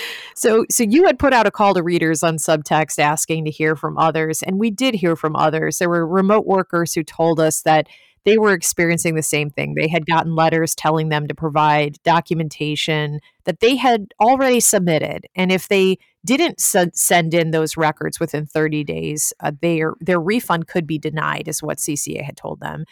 so, 0.36 0.66
so 0.70 0.84
you 0.84 1.06
had 1.06 1.18
put 1.20 1.34
out 1.34 1.48
a 1.48 1.52
call 1.52 1.74
to 1.74 1.84
readers 1.84 2.24
on 2.24 2.38
subtext 2.38 3.00
asking 3.00 3.46
to 3.46 3.52
hear 3.52 3.76
from 3.76 3.98
others, 3.98 4.44
and 4.44 4.60
we 4.60 4.70
did 4.70 4.94
hear 4.94 5.16
from 5.16 5.36
others. 5.36 5.80
There 5.80 5.90
were 5.90 6.08
remote 6.08 6.46
workers 6.46 6.94
who 6.94 7.04
told 7.04 7.40
us 7.40 7.64
that 7.64 7.88
they 8.24 8.38
were 8.38 8.54
experiencing 8.54 9.16
the 9.16 9.24
same 9.24 9.50
thing. 9.50 9.74
They 9.74 9.88
had 9.88 10.06
gotten 10.06 10.36
letters 10.36 10.76
telling 10.76 11.10
them 11.10 11.28
to 11.28 11.36
provide 11.36 11.98
documentation 12.04 13.20
that 13.46 13.60
they 13.60 13.76
had 13.76 14.14
already 14.22 14.60
submitted. 14.60 15.28
And 15.36 15.52
if 15.52 15.68
they 15.68 15.98
didn't 16.26 16.60
send 16.60 17.34
in 17.34 17.52
those 17.52 17.76
records 17.78 18.20
within 18.20 18.46
30 18.46 18.84
days, 18.84 19.34
uh, 19.42 19.52
their, 19.62 19.94
their 20.00 20.20
refund 20.20 20.68
could 20.68 20.88
be 20.88 20.98
denied, 20.98 21.48
is 21.48 21.62
what 21.62 21.80
CCA 21.80 22.24
had 22.24 22.38
told 22.38 22.60
them. 22.60 22.86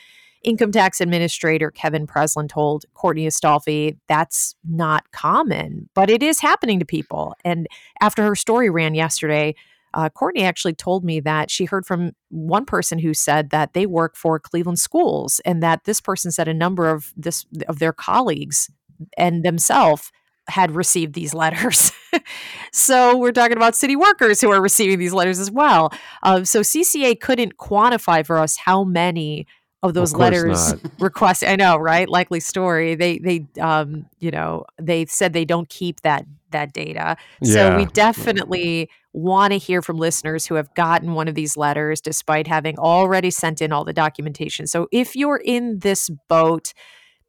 Income 0.44 0.72
tax 0.72 1.00
administrator 1.00 1.70
Kevin 1.70 2.08
Preslin 2.08 2.48
told 2.48 2.86
Courtney 2.96 3.28
Astolfi 3.28 3.98
that's 4.08 4.56
not 4.68 5.12
common, 5.12 5.88
but 5.94 6.10
it 6.10 6.24
is 6.24 6.40
happening 6.40 6.80
to 6.80 6.86
people. 6.86 7.36
And 7.46 7.68
after 8.02 8.24
her 8.24 8.36
story 8.36 8.70
ran 8.70 8.96
yesterday, 8.96 9.54
uh, 9.94 10.10
Courtney 10.10 10.44
actually 10.44 10.74
told 10.74 11.04
me 11.04 11.20
that 11.20 11.52
she 11.52 11.66
heard 11.66 11.86
from 11.86 12.14
one 12.30 12.66
person 12.66 12.98
who 12.98 13.14
said 13.14 13.52
that 13.52 13.74
they 13.74 13.86
work 13.86 14.16
for 14.16 14.40
Cleveland 14.40 14.80
schools, 14.80 15.40
and 15.46 15.62
that 15.62 15.84
this 15.84 16.02
person 16.02 16.32
said 16.32 16.48
a 16.48 16.54
number 16.54 16.90
of 16.90 17.14
this 17.16 17.46
of 17.68 17.80
their 17.80 17.94
colleagues 17.94 18.70
and 19.18 19.44
themselves 19.44 20.12
had 20.48 20.72
received 20.72 21.14
these 21.14 21.34
letters. 21.34 21.92
so 22.72 23.18
we're 23.18 23.32
talking 23.32 23.58
about 23.58 23.76
city 23.76 23.96
workers 23.96 24.42
who 24.42 24.52
are 24.52 24.62
receiving 24.62 25.00
these 25.00 25.14
letters 25.14 25.40
as 25.40 25.52
well. 25.52 25.92
Uh, 26.24 26.44
so 26.44 26.62
CCA 26.62 27.20
couldn't 27.20 27.58
quantify 27.58 28.26
for 28.26 28.38
us 28.38 28.58
how 28.58 28.84
many 28.84 29.48
of 29.84 29.94
those 29.94 30.14
Of 30.14 30.20
letters 30.20 30.76
request 31.00 31.44
i 31.44 31.56
know 31.56 31.76
right? 31.78 32.08
Likely 32.08 32.40
story. 32.40 32.96
They 32.96 33.18
they 33.18 33.48
um 33.60 34.06
you 34.20 34.32
know 34.32 34.66
they 34.80 35.06
said 35.06 35.34
they 35.34 35.46
don't 35.46 35.70
keep 35.70 36.02
that 36.02 36.26
that 36.52 36.74
data. 36.74 37.18
So 37.44 37.78
we 37.78 37.86
definitely 37.86 38.90
want 39.14 39.54
to 39.54 39.58
hear 39.58 39.82
from 39.82 39.98
listeners 39.98 40.46
who 40.46 40.56
have 40.56 40.74
gotten 40.76 41.14
one 41.14 41.28
of 41.28 41.36
these 41.36 41.58
letters 41.58 42.02
despite 42.02 42.48
having 42.48 42.78
already 42.78 43.32
sent 43.32 43.62
in 43.62 43.72
all 43.72 43.84
the 43.84 43.94
documentation. 43.94 44.68
So 44.68 44.88
if 44.92 45.16
you're 45.16 45.42
in 45.44 45.80
this 45.80 46.10
boat 46.30 46.74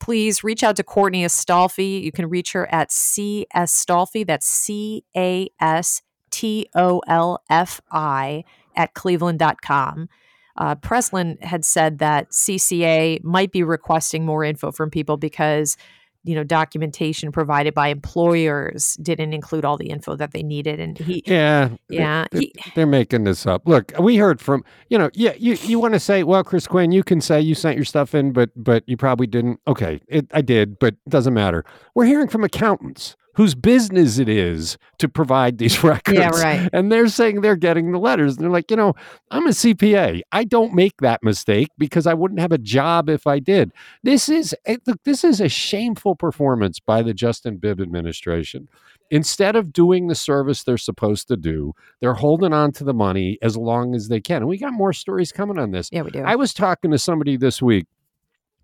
please 0.02 0.42
reach 0.42 0.64
out 0.64 0.74
to 0.74 0.82
Courtney 0.82 1.24
Astolfi. 1.24 2.02
You 2.02 2.10
can 2.10 2.28
reach 2.28 2.52
her 2.52 2.66
at 2.74 2.90
C 2.90 3.46
S 3.54 3.72
Stolfi. 3.72 4.26
That's 4.26 4.46
C 4.46 5.04
A 5.16 5.48
S 5.60 6.02
T 6.32 6.66
O 6.74 7.00
L 7.06 7.40
F 7.48 7.80
I 7.92 8.42
at 8.74 8.94
cleveland.com. 8.94 10.08
Uh, 10.56 10.74
Preslin 10.74 11.38
had 11.40 11.64
said 11.64 11.98
that 12.00 12.32
CCA 12.32 13.22
might 13.22 13.52
be 13.52 13.62
requesting 13.62 14.26
more 14.26 14.42
info 14.42 14.72
from 14.72 14.90
people 14.90 15.16
because 15.16 15.76
you 16.24 16.34
know 16.34 16.44
documentation 16.44 17.32
provided 17.32 17.74
by 17.74 17.88
employers 17.88 18.94
didn't 19.02 19.32
include 19.32 19.64
all 19.64 19.76
the 19.76 19.88
info 19.90 20.14
that 20.16 20.32
they 20.32 20.42
needed 20.42 20.78
and 20.80 20.98
he 20.98 21.22
Yeah. 21.26 21.70
yeah 21.88 22.26
he, 22.32 22.52
They're 22.74 22.86
making 22.86 23.24
this 23.24 23.46
up. 23.46 23.66
Look, 23.66 23.92
we 23.98 24.16
heard 24.16 24.40
from 24.40 24.64
you 24.88 24.98
know, 24.98 25.10
yeah, 25.14 25.32
you 25.38 25.54
you 25.62 25.78
want 25.78 25.94
to 25.94 26.00
say, 26.00 26.22
well, 26.22 26.44
Chris 26.44 26.66
Quinn, 26.66 26.92
you 26.92 27.02
can 27.02 27.20
say 27.20 27.40
you 27.40 27.54
sent 27.54 27.76
your 27.76 27.84
stuff 27.84 28.14
in, 28.14 28.32
but 28.32 28.50
but 28.56 28.84
you 28.86 28.96
probably 28.96 29.26
didn't. 29.26 29.60
Okay, 29.66 30.00
it, 30.08 30.26
I 30.32 30.42
did, 30.42 30.78
but 30.78 30.94
it 30.94 31.10
doesn't 31.10 31.34
matter. 31.34 31.64
We're 31.94 32.06
hearing 32.06 32.28
from 32.28 32.44
accountants 32.44 33.16
whose 33.34 33.54
business 33.54 34.18
it 34.18 34.28
is 34.28 34.76
to 34.98 35.08
provide 35.08 35.58
these 35.58 35.82
records. 35.84 36.18
Yeah, 36.18 36.30
right. 36.30 36.68
And 36.72 36.92
they're 36.92 37.08
saying 37.08 37.40
they're 37.40 37.56
getting 37.56 37.92
the 37.92 37.98
letters. 37.98 38.36
And 38.36 38.44
they're 38.44 38.50
like, 38.50 38.70
you 38.70 38.76
know, 38.76 38.94
I'm 39.30 39.46
a 39.46 39.50
CPA. 39.50 40.20
I 40.32 40.44
don't 40.44 40.74
make 40.74 40.98
that 41.00 41.22
mistake 41.22 41.68
because 41.78 42.06
I 42.06 42.14
wouldn't 42.14 42.40
have 42.40 42.52
a 42.52 42.58
job 42.58 43.08
if 43.08 43.26
I 43.26 43.38
did. 43.38 43.72
This 44.02 44.28
is 44.28 44.54
eh, 44.66 44.76
look, 44.86 45.02
this 45.04 45.24
is 45.24 45.40
a 45.40 45.48
shameful 45.48 46.14
performance 46.14 46.78
by 46.78 47.02
the 47.02 47.14
Justin 47.14 47.56
Bibb 47.56 47.80
administration. 47.80 48.68
Instead 49.10 49.56
of 49.56 49.72
doing 49.72 50.06
the 50.08 50.14
service 50.14 50.64
they're 50.64 50.78
supposed 50.78 51.28
to 51.28 51.36
do, 51.36 51.74
they're 52.00 52.14
holding 52.14 52.52
on 52.52 52.72
to 52.72 52.84
the 52.84 52.94
money 52.94 53.38
as 53.42 53.56
long 53.56 53.94
as 53.94 54.08
they 54.08 54.20
can. 54.20 54.38
And 54.38 54.48
we 54.48 54.58
got 54.58 54.72
more 54.72 54.92
stories 54.92 55.32
coming 55.32 55.58
on 55.58 55.70
this. 55.70 55.88
yeah 55.92 56.02
we 56.02 56.10
do 56.10 56.20
I 56.20 56.36
was 56.36 56.54
talking 56.54 56.90
to 56.90 56.98
somebody 56.98 57.36
this 57.36 57.60
week 57.60 57.86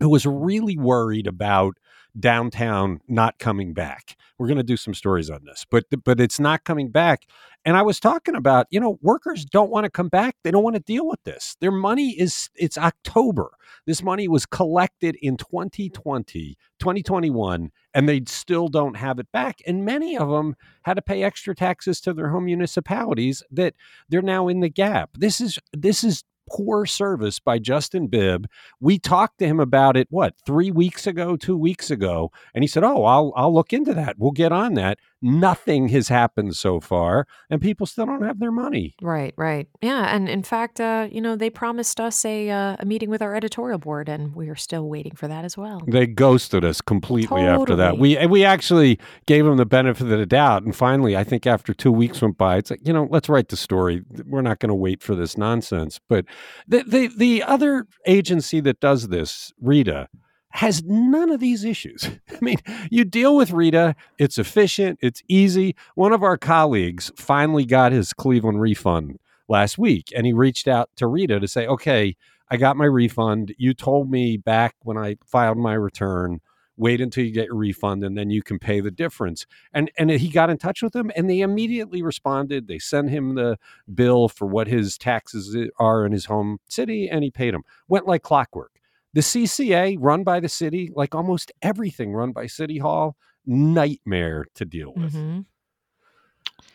who 0.00 0.08
was 0.08 0.26
really 0.26 0.76
worried 0.76 1.26
about 1.26 1.76
downtown 2.18 3.00
not 3.08 3.38
coming 3.38 3.72
back. 3.72 4.16
We're 4.38 4.46
going 4.46 4.58
to 4.58 4.62
do 4.62 4.76
some 4.76 4.94
stories 4.94 5.30
on 5.30 5.44
this, 5.44 5.66
but 5.70 5.84
but 6.04 6.20
it's 6.20 6.40
not 6.40 6.64
coming 6.64 6.90
back. 6.90 7.26
And 7.64 7.76
I 7.76 7.82
was 7.82 8.00
talking 8.00 8.34
about, 8.34 8.66
you 8.70 8.80
know, 8.80 8.98
workers 9.02 9.44
don't 9.44 9.70
want 9.70 9.84
to 9.84 9.90
come 9.90 10.08
back. 10.08 10.36
They 10.42 10.50
don't 10.50 10.62
want 10.62 10.76
to 10.76 10.82
deal 10.82 11.06
with 11.06 11.22
this. 11.24 11.56
Their 11.60 11.72
money 11.72 12.10
is 12.10 12.48
it's 12.54 12.78
October. 12.78 13.50
This 13.86 14.02
money 14.02 14.28
was 14.28 14.46
collected 14.46 15.16
in 15.20 15.36
2020, 15.36 16.56
2021, 16.78 17.70
and 17.94 18.08
they 18.08 18.22
still 18.26 18.68
don't 18.68 18.96
have 18.96 19.18
it 19.18 19.30
back. 19.32 19.60
And 19.66 19.84
many 19.84 20.16
of 20.16 20.28
them 20.28 20.56
had 20.82 20.94
to 20.94 21.02
pay 21.02 21.22
extra 21.22 21.54
taxes 21.54 22.00
to 22.02 22.12
their 22.12 22.28
home 22.28 22.44
municipalities 22.44 23.42
that 23.50 23.74
they're 24.08 24.22
now 24.22 24.48
in 24.48 24.60
the 24.60 24.68
gap. 24.68 25.10
This 25.18 25.40
is 25.40 25.58
this 25.72 26.04
is 26.04 26.24
poor 26.50 26.86
service 26.86 27.38
by 27.38 27.58
Justin 27.58 28.06
Bibb. 28.06 28.46
We 28.80 28.98
talked 28.98 29.38
to 29.38 29.46
him 29.46 29.60
about 29.60 29.96
it 29.96 30.08
what, 30.10 30.34
3 30.46 30.70
weeks 30.70 31.06
ago, 31.06 31.36
2 31.36 31.56
weeks 31.56 31.90
ago, 31.90 32.30
and 32.54 32.62
he 32.64 32.68
said, 32.68 32.84
"Oh, 32.84 33.04
I'll 33.04 33.32
I'll 33.36 33.54
look 33.54 33.72
into 33.72 33.94
that. 33.94 34.16
We'll 34.18 34.32
get 34.32 34.52
on 34.52 34.74
that." 34.74 34.98
Nothing 35.20 35.88
has 35.88 36.08
happened 36.08 36.54
so 36.54 36.78
far, 36.78 37.26
and 37.50 37.60
people 37.60 37.86
still 37.86 38.06
don't 38.06 38.22
have 38.22 38.38
their 38.38 38.52
money. 38.52 38.94
Right, 39.02 39.34
right. 39.36 39.66
Yeah, 39.82 40.14
and 40.14 40.28
in 40.28 40.44
fact, 40.44 40.80
uh, 40.80 41.08
you 41.10 41.20
know, 41.20 41.34
they 41.34 41.50
promised 41.50 41.98
us 42.00 42.24
a 42.24 42.50
uh, 42.50 42.76
a 42.78 42.84
meeting 42.84 43.10
with 43.10 43.20
our 43.20 43.34
editorial 43.34 43.78
board, 43.78 44.08
and 44.08 44.34
we 44.34 44.48
are 44.48 44.56
still 44.56 44.88
waiting 44.88 45.16
for 45.16 45.26
that 45.26 45.44
as 45.44 45.56
well. 45.56 45.82
They 45.88 46.06
ghosted 46.06 46.64
us 46.64 46.80
completely 46.80 47.42
after 47.42 47.74
that. 47.76 47.98
We 47.98 48.24
we 48.26 48.44
actually 48.44 48.98
gave 49.26 49.44
them 49.44 49.56
the 49.56 49.66
benefit 49.66 50.04
of 50.04 50.18
the 50.18 50.26
doubt, 50.26 50.62
and 50.62 50.74
finally, 50.74 51.16
I 51.16 51.24
think 51.24 51.46
after 51.46 51.74
two 51.74 51.92
weeks 51.92 52.22
went 52.22 52.38
by, 52.38 52.58
it's 52.58 52.70
like 52.70 52.86
you 52.86 52.92
know, 52.92 53.08
let's 53.10 53.28
write 53.28 53.48
the 53.48 53.56
story. 53.56 54.04
We're 54.26 54.42
not 54.42 54.60
going 54.60 54.68
to 54.68 54.74
wait 54.74 55.02
for 55.02 55.14
this 55.14 55.36
nonsense. 55.36 55.98
But 56.08 56.26
the 56.66 56.82
the 56.84 57.08
the 57.08 57.42
other 57.42 57.86
agency 58.06 58.60
that 58.60 58.80
does 58.80 59.08
this, 59.08 59.52
Rita, 59.60 60.08
has 60.50 60.82
none 60.84 61.30
of 61.30 61.40
these 61.40 61.64
issues. 61.64 62.08
I 62.30 62.38
mean, 62.40 62.58
you 62.90 63.04
deal 63.04 63.36
with 63.36 63.50
Rita, 63.50 63.94
it's 64.18 64.38
efficient, 64.38 64.98
it's 65.02 65.22
easy. 65.28 65.76
One 65.94 66.12
of 66.12 66.22
our 66.22 66.36
colleagues 66.36 67.12
finally 67.16 67.64
got 67.64 67.92
his 67.92 68.12
Cleveland 68.12 68.60
refund 68.60 69.18
last 69.48 69.78
week, 69.78 70.12
and 70.14 70.26
he 70.26 70.32
reached 70.32 70.68
out 70.68 70.90
to 70.96 71.06
Rita 71.06 71.40
to 71.40 71.48
say, 71.48 71.66
okay. 71.66 72.16
I 72.50 72.56
got 72.56 72.78
my 72.78 72.86
refund. 72.86 73.54
You 73.58 73.74
told 73.74 74.10
me 74.10 74.38
back 74.38 74.74
when 74.82 74.96
I 74.96 75.18
filed 75.26 75.58
my 75.58 75.74
return, 75.74 76.40
wait 76.78 77.00
until 77.00 77.24
you 77.24 77.32
get 77.32 77.46
your 77.46 77.56
refund 77.56 78.04
and 78.04 78.16
then 78.16 78.30
you 78.30 78.42
can 78.42 78.58
pay 78.58 78.80
the 78.80 78.90
difference. 78.90 79.46
And 79.72 79.90
and 79.98 80.10
he 80.10 80.28
got 80.28 80.48
in 80.50 80.58
touch 80.58 80.82
with 80.82 80.92
them 80.92 81.10
and 81.16 81.28
they 81.28 81.40
immediately 81.40 82.02
responded. 82.02 82.68
They 82.68 82.78
sent 82.78 83.10
him 83.10 83.34
the 83.34 83.58
bill 83.92 84.28
for 84.28 84.46
what 84.46 84.68
his 84.68 84.96
taxes 84.96 85.56
are 85.78 86.06
in 86.06 86.12
his 86.12 86.26
home 86.26 86.58
city 86.68 87.08
and 87.08 87.22
he 87.24 87.30
paid 87.30 87.52
them. 87.52 87.62
Went 87.88 88.06
like 88.06 88.22
clockwork. 88.22 88.72
The 89.14 89.20
CCA 89.20 89.96
run 89.98 90.22
by 90.22 90.38
the 90.38 90.48
city, 90.48 90.90
like 90.94 91.14
almost 91.14 91.50
everything 91.62 92.12
run 92.12 92.32
by 92.32 92.46
City 92.46 92.78
Hall, 92.78 93.16
nightmare 93.46 94.46
to 94.54 94.64
deal 94.64 94.92
with. 94.94 95.14
Mhm. 95.14 95.46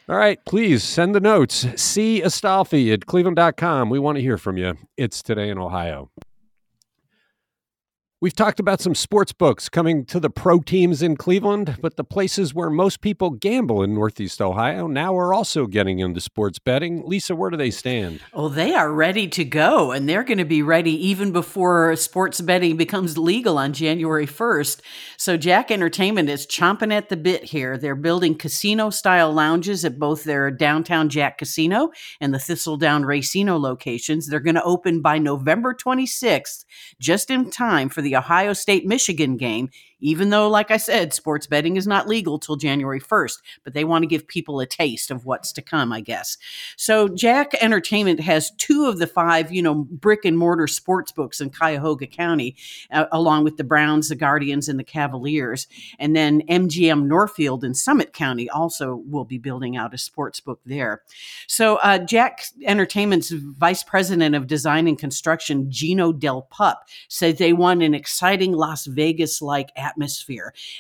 All 0.10 0.18
right, 0.18 0.44
please 0.46 0.84
send 0.84 1.16
the 1.16 1.22
notes. 1.22 1.66
C. 1.82 2.22
Astolfi 2.22 2.92
at 2.92 3.06
cleveland.com. 3.06 3.90
We 3.90 4.00
want 4.00 4.18
to 4.18 4.22
hear 4.22 4.38
from 4.38 4.58
you. 4.58 4.78
It's 4.98 5.24
today 5.24 5.50
in 5.50 5.58
Ohio. 5.58 6.10
We've 8.24 8.34
talked 8.34 8.62
about 8.62 8.80
some 8.80 8.96
sports 8.96 9.34
books 9.34 9.68
coming 9.68 10.06
to 10.06 10.18
the 10.18 10.30
pro 10.30 10.62
teams 10.62 11.02
in 11.02 11.18
Cleveland, 11.18 11.76
but 11.82 11.98
the 11.98 12.06
places 12.06 12.54
where 12.54 12.70
most 12.70 13.02
people 13.02 13.32
gamble 13.32 13.84
in 13.84 13.94
Northeast 13.94 14.42
Ohio 14.42 14.88
now 14.88 15.18
are 15.18 15.34
also 15.34 15.68
getting 15.68 16.00
into 16.00 16.22
sports 16.22 16.58
betting. 16.58 17.04
Lisa, 17.06 17.36
where 17.36 17.50
do 17.50 17.58
they 17.58 17.70
stand? 17.70 18.22
Oh, 18.32 18.48
they 18.48 18.74
are 18.74 18.94
ready 18.94 19.28
to 19.28 19.44
go, 19.44 19.92
and 19.92 20.08
they're 20.08 20.24
going 20.24 20.38
to 20.38 20.46
be 20.46 20.62
ready 20.62 20.92
even 21.06 21.34
before 21.34 21.98
sports 21.98 22.40
betting 22.40 22.78
becomes 22.78 23.18
legal 23.18 23.58
on 23.58 23.74
January 23.74 24.26
1st. 24.26 24.80
So, 25.18 25.36
Jack 25.36 25.70
Entertainment 25.70 26.30
is 26.30 26.48
chomping 26.48 26.94
at 26.94 27.10
the 27.10 27.18
bit 27.18 27.44
here. 27.44 27.78
They're 27.78 27.94
building 27.94 28.36
casino 28.36 28.90
style 28.90 29.34
lounges 29.34 29.84
at 29.84 30.00
both 30.00 30.24
their 30.24 30.50
downtown 30.50 31.10
Jack 31.10 31.40
Casino 31.40 31.92
and 32.22 32.34
the 32.34 32.40
Thistledown 32.40 33.04
Racino 33.04 33.60
locations. 33.60 34.28
They're 34.28 34.40
going 34.40 34.56
to 34.56 34.64
open 34.64 35.02
by 35.02 35.18
November 35.18 35.76
26th, 35.76 36.64
just 37.02 37.30
in 37.30 37.52
time 37.52 37.90
for 37.90 38.02
the 38.02 38.13
Ohio 38.16 38.54
State 38.54 38.86
Michigan 38.86 39.38
game, 39.38 39.70
even 40.04 40.30
though, 40.30 40.50
like 40.50 40.70
I 40.70 40.78
said, 40.78 41.14
sports 41.14 41.48
betting 41.48 41.78
is 41.78 41.88
not 41.88 42.08
legal 42.08 42.38
till 42.38 42.58
January 42.58 43.00
1st, 43.00 43.38
but 43.64 43.74
they 43.74 43.86
want 43.86 44.04
to 44.04 44.08
give 44.08 44.28
people 44.28 44.60
a 44.60 44.66
taste 44.66 45.10
of 45.10 45.26
what's 45.26 45.54
to 45.54 45.62
come, 45.62 45.94
I 45.94 46.02
guess. 46.02 46.38
So 46.76 47.08
Jack 47.08 47.54
Entertainment 47.62 48.20
has 48.20 48.52
two 48.58 48.86
of 48.86 49.00
the 49.00 49.08
five, 49.08 49.52
you 49.52 49.62
know, 49.62 49.88
brick 49.90 50.26
and 50.26 50.38
mortar 50.38 50.68
sports 50.68 51.12
books 51.12 51.40
in 51.40 51.50
Cuyahoga 51.50 52.08
County, 52.08 52.58
uh, 52.92 53.06
along 53.14 53.46
with 53.46 53.56
the 53.58 53.64
Browns, 53.64 54.10
the 54.10 54.16
Guardians, 54.16 54.68
and 54.68 54.78
the 54.78 54.84
Cavaliers. 54.84 55.68
And 56.00 56.16
then 56.16 56.42
MGM 56.50 57.06
Northfield 57.06 57.64
in 57.64 57.74
Summit 57.74 58.12
County 58.12 58.50
also 58.50 59.02
will 59.06 59.26
be 59.26 59.38
building 59.38 59.78
out 59.78 59.94
a 59.94 59.98
sports 59.98 60.42
book 60.42 60.60
there. 60.66 61.02
So 61.48 61.78
uh, 61.78 62.00
Jack 62.00 62.44
Entertainment's 62.66 63.32
vice 63.32 63.84
president 63.84 64.36
of 64.36 64.48
design 64.48 64.88
and 64.88 65.00
construction, 65.00 65.72
Gino 65.72 66.12
Del 66.12 66.42
Pup, 66.44 66.88
said 67.08 67.38
they 67.38 67.54
want 67.54 67.84
an 67.84 67.94
exciting 67.94 68.52
Las 68.52 68.86
Vegas-like 68.86 69.70
atmosphere, 69.76 69.93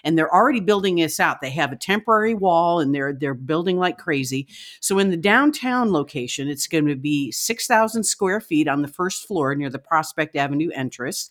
and 0.03 0.17
they're 0.17 0.33
already 0.33 0.59
building 0.59 0.95
this 0.95 1.19
out. 1.19 1.41
They 1.41 1.49
have 1.51 1.71
a 1.71 1.77
temporary 1.77 2.33
wall, 2.33 2.79
and 2.79 2.93
they're 2.93 3.13
they're 3.13 3.33
building 3.33 3.77
like 3.77 3.97
crazy. 3.97 4.47
So 4.79 4.99
in 4.99 5.09
the 5.09 5.17
downtown 5.17 5.91
location, 5.91 6.47
it's 6.47 6.67
going 6.67 6.87
to 6.87 6.95
be 6.95 7.31
6,000 7.31 8.03
square 8.03 8.41
feet 8.41 8.67
on 8.67 8.81
the 8.81 8.87
first 8.87 9.27
floor 9.27 9.55
near 9.55 9.69
the 9.69 9.79
Prospect 9.79 10.35
Avenue 10.35 10.69
entrance 10.73 11.29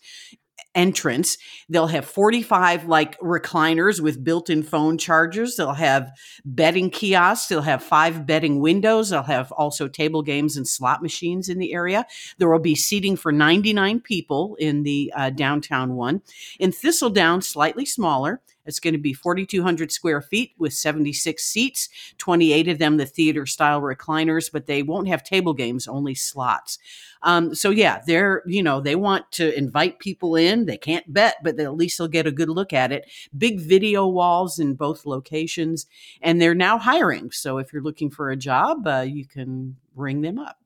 entrance. 0.75 1.37
They'll 1.69 1.87
have 1.87 2.05
45 2.05 2.85
like 2.85 3.19
recliners 3.19 3.99
with 3.99 4.23
built-in 4.23 4.63
phone 4.63 4.97
chargers. 4.97 5.55
They'll 5.55 5.73
have 5.73 6.11
betting 6.45 6.89
kiosks. 6.89 7.47
They'll 7.47 7.61
have 7.61 7.83
five 7.83 8.25
betting 8.25 8.59
windows. 8.59 9.09
They'll 9.09 9.23
have 9.23 9.51
also 9.51 9.87
table 9.87 10.21
games 10.21 10.57
and 10.57 10.67
slot 10.67 11.01
machines 11.01 11.49
in 11.49 11.59
the 11.59 11.73
area. 11.73 12.05
There 12.37 12.49
will 12.49 12.59
be 12.59 12.75
seating 12.75 13.15
for 13.15 13.31
99 13.31 14.01
people 14.01 14.55
in 14.59 14.83
the 14.83 15.11
uh, 15.15 15.29
downtown 15.29 15.95
one. 15.95 16.21
In 16.59 16.71
Thistledown, 16.71 17.41
slightly 17.41 17.85
smaller. 17.85 18.41
It's 18.65 18.79
going 18.79 18.93
to 18.93 18.99
be 18.99 19.13
4,200 19.13 19.91
square 19.91 20.21
feet 20.21 20.53
with 20.57 20.73
76 20.73 21.43
seats, 21.43 21.89
28 22.17 22.67
of 22.67 22.79
them 22.79 22.97
the 22.97 23.05
theater 23.05 23.45
style 23.45 23.81
recliners, 23.81 24.51
but 24.51 24.65
they 24.65 24.83
won't 24.83 25.07
have 25.07 25.23
table 25.23 25.53
games, 25.53 25.87
only 25.87 26.15
slots. 26.15 26.77
Um, 27.23 27.55
so 27.55 27.69
yeah, 27.69 28.01
they're 28.05 28.43
you 28.45 28.61
know 28.61 28.81
they 28.81 28.95
want 28.95 29.31
to 29.33 29.57
invite 29.57 29.99
people 29.99 30.35
in. 30.35 30.65
They 30.65 30.77
can't 30.77 31.11
bet, 31.11 31.37
but 31.43 31.59
at 31.59 31.75
least 31.75 31.97
they'll 31.97 32.07
get 32.07 32.27
a 32.27 32.31
good 32.31 32.49
look 32.49 32.73
at 32.73 32.91
it. 32.91 33.09
Big 33.37 33.59
video 33.59 34.07
walls 34.07 34.59
in 34.59 34.75
both 34.75 35.05
locations, 35.05 35.85
and 36.21 36.41
they're 36.41 36.55
now 36.55 36.77
hiring. 36.77 37.31
So 37.31 37.57
if 37.57 37.71
you're 37.71 37.81
looking 37.81 38.09
for 38.09 38.29
a 38.29 38.35
job, 38.35 38.85
uh, 38.85 39.05
you 39.07 39.25
can 39.25 39.77
ring 39.95 40.21
them 40.21 40.37
up. 40.37 40.57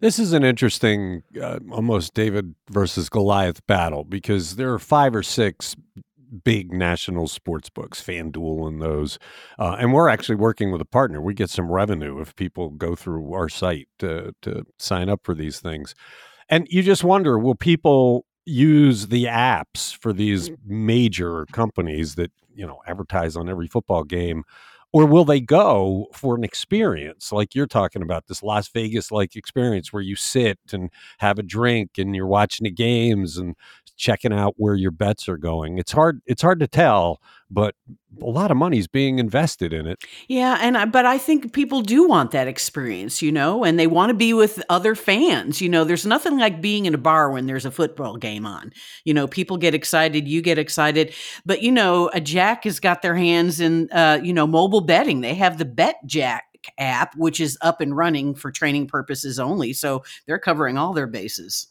This 0.00 0.18
is 0.18 0.32
an 0.32 0.44
interesting, 0.44 1.22
uh, 1.40 1.58
almost 1.70 2.14
David 2.14 2.54
versus 2.70 3.08
Goliath 3.08 3.64
battle 3.66 4.04
because 4.04 4.56
there 4.56 4.72
are 4.72 4.78
five 4.78 5.14
or 5.14 5.22
six 5.22 5.76
big 6.44 6.72
national 6.72 7.28
sports 7.28 7.70
books, 7.70 8.02
FanDuel 8.02 8.68
and 8.68 8.80
those. 8.80 9.18
Uh, 9.58 9.76
and 9.78 9.92
we're 9.92 10.08
actually 10.08 10.36
working 10.36 10.70
with 10.72 10.80
a 10.80 10.86
partner. 10.86 11.20
We 11.20 11.34
get 11.34 11.50
some 11.50 11.70
revenue 11.70 12.20
if 12.20 12.34
people 12.36 12.70
go 12.70 12.94
through 12.94 13.32
our 13.32 13.48
site 13.48 13.88
to, 13.98 14.34
to 14.42 14.64
sign 14.78 15.08
up 15.08 15.20
for 15.24 15.34
these 15.34 15.60
things. 15.60 15.94
And 16.48 16.66
you 16.70 16.82
just 16.82 17.04
wonder 17.04 17.38
will 17.38 17.54
people 17.54 18.24
use 18.44 19.08
the 19.08 19.24
apps 19.24 19.94
for 19.94 20.12
these 20.12 20.50
major 20.64 21.46
companies 21.52 22.14
that, 22.14 22.32
you 22.54 22.66
know, 22.66 22.80
advertise 22.86 23.36
on 23.36 23.48
every 23.48 23.66
football 23.66 24.04
game? 24.04 24.44
Or 24.90 25.04
will 25.04 25.26
they 25.26 25.40
go 25.40 26.06
for 26.14 26.34
an 26.34 26.44
experience 26.44 27.30
like 27.30 27.54
you're 27.54 27.66
talking 27.66 28.00
about, 28.00 28.26
this 28.26 28.42
Las 28.42 28.68
Vegas 28.68 29.12
like 29.12 29.36
experience 29.36 29.92
where 29.92 30.02
you 30.02 30.16
sit 30.16 30.58
and 30.72 30.90
have 31.18 31.38
a 31.38 31.42
drink 31.42 31.98
and 31.98 32.16
you're 32.16 32.26
watching 32.26 32.64
the 32.64 32.70
games 32.70 33.36
and 33.36 33.54
checking 33.98 34.32
out 34.32 34.54
where 34.56 34.76
your 34.76 34.92
bets 34.92 35.28
are 35.28 35.36
going. 35.36 35.76
It's 35.76 35.92
hard 35.92 36.22
it's 36.24 36.40
hard 36.40 36.60
to 36.60 36.66
tell, 36.66 37.20
but 37.50 37.74
a 38.22 38.26
lot 38.26 38.50
of 38.50 38.56
money 38.56 38.78
is 38.78 38.86
being 38.86 39.18
invested 39.18 39.72
in 39.72 39.86
it. 39.86 39.98
Yeah, 40.28 40.56
and 40.60 40.78
I, 40.78 40.84
but 40.86 41.04
I 41.04 41.18
think 41.18 41.52
people 41.52 41.82
do 41.82 42.06
want 42.06 42.30
that 42.30 42.48
experience, 42.48 43.20
you 43.20 43.30
know, 43.30 43.64
and 43.64 43.78
they 43.78 43.86
want 43.86 44.10
to 44.10 44.14
be 44.14 44.32
with 44.32 44.62
other 44.70 44.94
fans. 44.94 45.60
You 45.60 45.68
know, 45.68 45.84
there's 45.84 46.06
nothing 46.06 46.38
like 46.38 46.60
being 46.60 46.86
in 46.86 46.94
a 46.94 46.98
bar 46.98 47.30
when 47.30 47.46
there's 47.46 47.66
a 47.66 47.70
football 47.70 48.16
game 48.16 48.46
on. 48.46 48.72
You 49.04 49.14
know, 49.14 49.26
people 49.26 49.56
get 49.56 49.74
excited, 49.74 50.26
you 50.26 50.40
get 50.40 50.58
excited, 50.58 51.12
but 51.44 51.60
you 51.60 51.72
know, 51.72 52.08
a 52.14 52.20
Jack 52.20 52.64
has 52.64 52.80
got 52.80 53.02
their 53.02 53.16
hands 53.16 53.60
in 53.60 53.90
uh, 53.90 54.20
you 54.22 54.32
know, 54.32 54.46
mobile 54.46 54.80
betting. 54.80 55.20
They 55.20 55.34
have 55.34 55.58
the 55.58 55.64
Bet 55.64 55.96
Jack 56.06 56.44
app 56.76 57.16
which 57.16 57.40
is 57.40 57.56
up 57.62 57.80
and 57.80 57.96
running 57.96 58.34
for 58.34 58.50
training 58.50 58.86
purposes 58.86 59.38
only, 59.38 59.72
so 59.72 60.04
they're 60.26 60.38
covering 60.38 60.78
all 60.78 60.92
their 60.92 61.06
bases. 61.06 61.66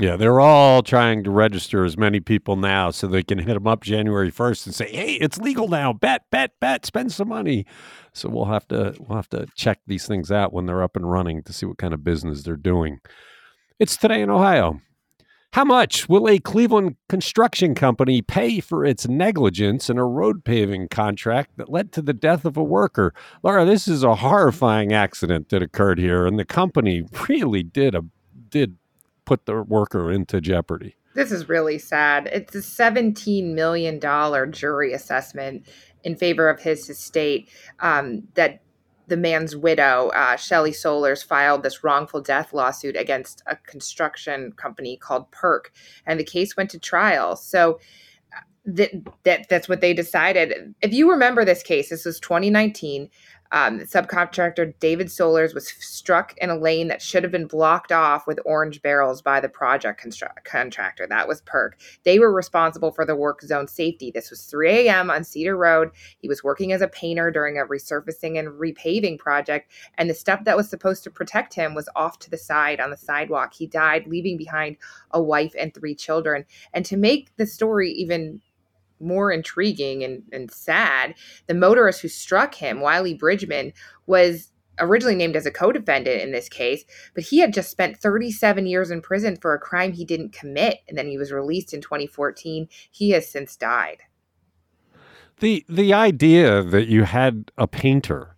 Yeah, 0.00 0.14
they're 0.14 0.38
all 0.38 0.84
trying 0.84 1.24
to 1.24 1.30
register 1.32 1.84
as 1.84 1.98
many 1.98 2.20
people 2.20 2.54
now 2.54 2.92
so 2.92 3.08
they 3.08 3.24
can 3.24 3.38
hit 3.38 3.54
them 3.54 3.66
up 3.66 3.82
January 3.82 4.30
1st 4.30 4.66
and 4.66 4.74
say, 4.74 4.88
"Hey, 4.92 5.14
it's 5.14 5.38
legal 5.38 5.66
now. 5.66 5.92
Bet, 5.92 6.22
bet, 6.30 6.52
bet, 6.60 6.86
spend 6.86 7.10
some 7.10 7.28
money." 7.28 7.66
So 8.12 8.28
we'll 8.28 8.44
have 8.44 8.68
to 8.68 8.94
we'll 9.00 9.16
have 9.16 9.28
to 9.30 9.48
check 9.56 9.80
these 9.88 10.06
things 10.06 10.30
out 10.30 10.52
when 10.52 10.66
they're 10.66 10.84
up 10.84 10.94
and 10.94 11.10
running 11.10 11.42
to 11.42 11.52
see 11.52 11.66
what 11.66 11.78
kind 11.78 11.92
of 11.92 12.04
business 12.04 12.44
they're 12.44 12.54
doing. 12.54 13.00
It's 13.80 13.96
today 13.96 14.22
in 14.22 14.30
Ohio. 14.30 14.80
How 15.54 15.64
much 15.64 16.08
will 16.08 16.28
a 16.28 16.38
Cleveland 16.38 16.94
construction 17.08 17.74
company 17.74 18.22
pay 18.22 18.60
for 18.60 18.84
its 18.84 19.08
negligence 19.08 19.90
in 19.90 19.98
a 19.98 20.04
road 20.04 20.44
paving 20.44 20.88
contract 20.90 21.56
that 21.56 21.70
led 21.70 21.90
to 21.92 22.02
the 22.02 22.12
death 22.12 22.44
of 22.44 22.56
a 22.56 22.62
worker? 22.62 23.12
Laura, 23.42 23.64
this 23.64 23.88
is 23.88 24.04
a 24.04 24.16
horrifying 24.16 24.92
accident 24.92 25.48
that 25.48 25.62
occurred 25.62 25.98
here, 25.98 26.24
and 26.24 26.38
the 26.38 26.44
company 26.44 27.02
really 27.28 27.64
did 27.64 27.96
a 27.96 28.04
did 28.50 28.76
put 29.28 29.44
the 29.44 29.62
worker 29.62 30.10
into 30.10 30.40
jeopardy. 30.40 30.96
This 31.14 31.30
is 31.30 31.50
really 31.50 31.78
sad. 31.78 32.30
It's 32.32 32.54
a 32.54 32.60
$17 32.60 33.52
million 33.52 34.00
jury 34.50 34.94
assessment 34.94 35.68
in 36.02 36.16
favor 36.16 36.48
of 36.48 36.60
his 36.60 36.88
estate 36.88 37.50
um, 37.80 38.22
that 38.36 38.62
the 39.06 39.18
man's 39.18 39.54
widow, 39.54 40.10
uh, 40.14 40.36
Shelly 40.36 40.70
Solers, 40.70 41.22
filed 41.22 41.62
this 41.62 41.84
wrongful 41.84 42.22
death 42.22 42.54
lawsuit 42.54 42.96
against 42.96 43.42
a 43.46 43.56
construction 43.56 44.52
company 44.52 44.96
called 44.96 45.30
Perk, 45.30 45.72
and 46.06 46.18
the 46.18 46.24
case 46.24 46.56
went 46.56 46.70
to 46.70 46.78
trial. 46.78 47.36
So 47.36 47.80
uh, 48.34 48.40
that, 48.64 48.92
that 49.24 49.48
that's 49.50 49.68
what 49.68 49.82
they 49.82 49.92
decided. 49.92 50.74
If 50.80 50.94
you 50.94 51.10
remember 51.10 51.44
this 51.44 51.62
case, 51.62 51.90
this 51.90 52.06
was 52.06 52.18
2019. 52.18 53.10
Um, 53.52 53.80
subcontractor 53.80 54.74
David 54.78 55.08
Solers 55.08 55.54
was 55.54 55.68
struck 55.68 56.36
in 56.38 56.50
a 56.50 56.56
lane 56.56 56.88
that 56.88 57.00
should 57.00 57.22
have 57.22 57.32
been 57.32 57.46
blocked 57.46 57.92
off 57.92 58.26
with 58.26 58.40
orange 58.44 58.82
barrels 58.82 59.22
by 59.22 59.40
the 59.40 59.48
project 59.48 60.02
constru- 60.02 60.32
contractor. 60.44 61.06
That 61.06 61.28
was 61.28 61.40
Perk. 61.42 61.78
They 62.04 62.18
were 62.18 62.32
responsible 62.32 62.90
for 62.90 63.06
the 63.06 63.16
work 63.16 63.42
zone 63.42 63.68
safety. 63.68 64.10
This 64.10 64.30
was 64.30 64.42
3 64.42 64.70
a.m. 64.70 65.10
on 65.10 65.24
Cedar 65.24 65.56
Road. 65.56 65.90
He 66.18 66.28
was 66.28 66.44
working 66.44 66.72
as 66.72 66.82
a 66.82 66.88
painter 66.88 67.30
during 67.30 67.58
a 67.58 67.64
resurfacing 67.64 68.38
and 68.38 68.48
repaving 68.48 69.18
project, 69.18 69.70
and 69.96 70.10
the 70.10 70.14
stuff 70.14 70.44
that 70.44 70.56
was 70.56 70.68
supposed 70.68 71.04
to 71.04 71.10
protect 71.10 71.54
him 71.54 71.74
was 71.74 71.88
off 71.96 72.18
to 72.20 72.30
the 72.30 72.36
side 72.36 72.80
on 72.80 72.90
the 72.90 72.96
sidewalk. 72.96 73.54
He 73.54 73.66
died, 73.66 74.06
leaving 74.06 74.36
behind 74.36 74.76
a 75.12 75.22
wife 75.22 75.54
and 75.58 75.72
three 75.72 75.94
children. 75.94 76.44
And 76.72 76.84
to 76.86 76.96
make 76.96 77.34
the 77.36 77.46
story 77.46 77.90
even 77.92 78.40
more 79.00 79.30
intriguing 79.32 80.02
and, 80.04 80.22
and 80.32 80.50
sad, 80.50 81.14
the 81.46 81.54
motorist 81.54 82.00
who 82.00 82.08
struck 82.08 82.54
him, 82.54 82.80
Wiley 82.80 83.14
Bridgeman, 83.14 83.72
was 84.06 84.50
originally 84.80 85.16
named 85.16 85.36
as 85.36 85.46
a 85.46 85.50
co-defendant 85.50 86.22
in 86.22 86.30
this 86.32 86.48
case, 86.48 86.84
but 87.14 87.24
he 87.24 87.38
had 87.38 87.52
just 87.52 87.70
spent 87.70 87.96
37 87.98 88.66
years 88.66 88.90
in 88.90 89.00
prison 89.00 89.36
for 89.36 89.52
a 89.54 89.58
crime 89.58 89.92
he 89.92 90.04
didn't 90.04 90.32
commit, 90.32 90.78
and 90.88 90.96
then 90.96 91.08
he 91.08 91.18
was 91.18 91.32
released 91.32 91.74
in 91.74 91.80
2014. 91.80 92.68
He 92.90 93.10
has 93.10 93.28
since 93.28 93.56
died. 93.56 93.98
The 95.40 95.64
the 95.68 95.94
idea 95.94 96.62
that 96.62 96.88
you 96.88 97.04
had 97.04 97.52
a 97.56 97.66
painter 97.68 98.34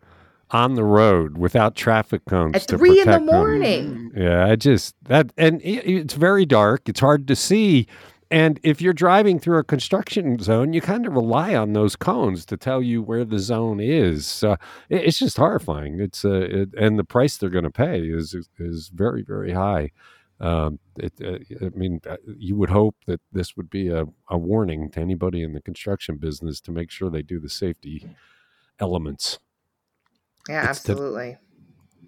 on 0.50 0.74
the 0.74 0.84
road 0.84 1.38
without 1.38 1.74
traffic 1.74 2.24
cones 2.26 2.56
at 2.56 2.66
three 2.66 3.00
in 3.00 3.06
the 3.06 3.12
Them, 3.12 3.26
morning. 3.26 4.10
yeah, 4.16 4.46
I 4.46 4.56
just 4.56 4.94
that 5.04 5.32
and 5.38 5.60
it's 5.62 6.14
very 6.14 6.44
dark. 6.44 6.88
It's 6.88 7.00
hard 7.00 7.26
to 7.28 7.36
see 7.36 7.86
and 8.30 8.60
if 8.62 8.80
you're 8.80 8.92
driving 8.92 9.40
through 9.40 9.58
a 9.58 9.64
construction 9.64 10.38
zone, 10.38 10.72
you 10.72 10.80
kind 10.80 11.06
of 11.06 11.14
rely 11.14 11.54
on 11.54 11.72
those 11.72 11.96
cones 11.96 12.44
to 12.46 12.56
tell 12.56 12.80
you 12.80 13.02
where 13.02 13.24
the 13.24 13.38
zone 13.38 13.80
is. 13.80 14.44
Uh, 14.44 14.56
it, 14.88 15.04
it's 15.04 15.18
just 15.18 15.36
horrifying. 15.36 16.00
It's 16.00 16.24
uh, 16.24 16.46
it, 16.48 16.68
and 16.78 16.98
the 16.98 17.04
price 17.04 17.36
they're 17.36 17.50
going 17.50 17.64
to 17.64 17.70
pay 17.70 18.00
is 18.00 18.36
is 18.58 18.88
very 18.88 19.22
very 19.22 19.52
high. 19.52 19.90
Um, 20.38 20.78
it, 20.96 21.12
uh, 21.22 21.66
I 21.66 21.70
mean, 21.76 22.00
uh, 22.08 22.16
you 22.24 22.56
would 22.56 22.70
hope 22.70 22.96
that 23.06 23.20
this 23.30 23.56
would 23.56 23.68
be 23.68 23.88
a, 23.88 24.06
a 24.28 24.38
warning 24.38 24.90
to 24.92 25.00
anybody 25.00 25.42
in 25.42 25.52
the 25.52 25.60
construction 25.60 26.16
business 26.16 26.60
to 26.62 26.72
make 26.72 26.90
sure 26.90 27.10
they 27.10 27.22
do 27.22 27.38
the 27.38 27.50
safety 27.50 28.08
elements. 28.78 29.38
Yeah, 30.48 30.60
it's 30.60 30.78
absolutely. 30.78 31.36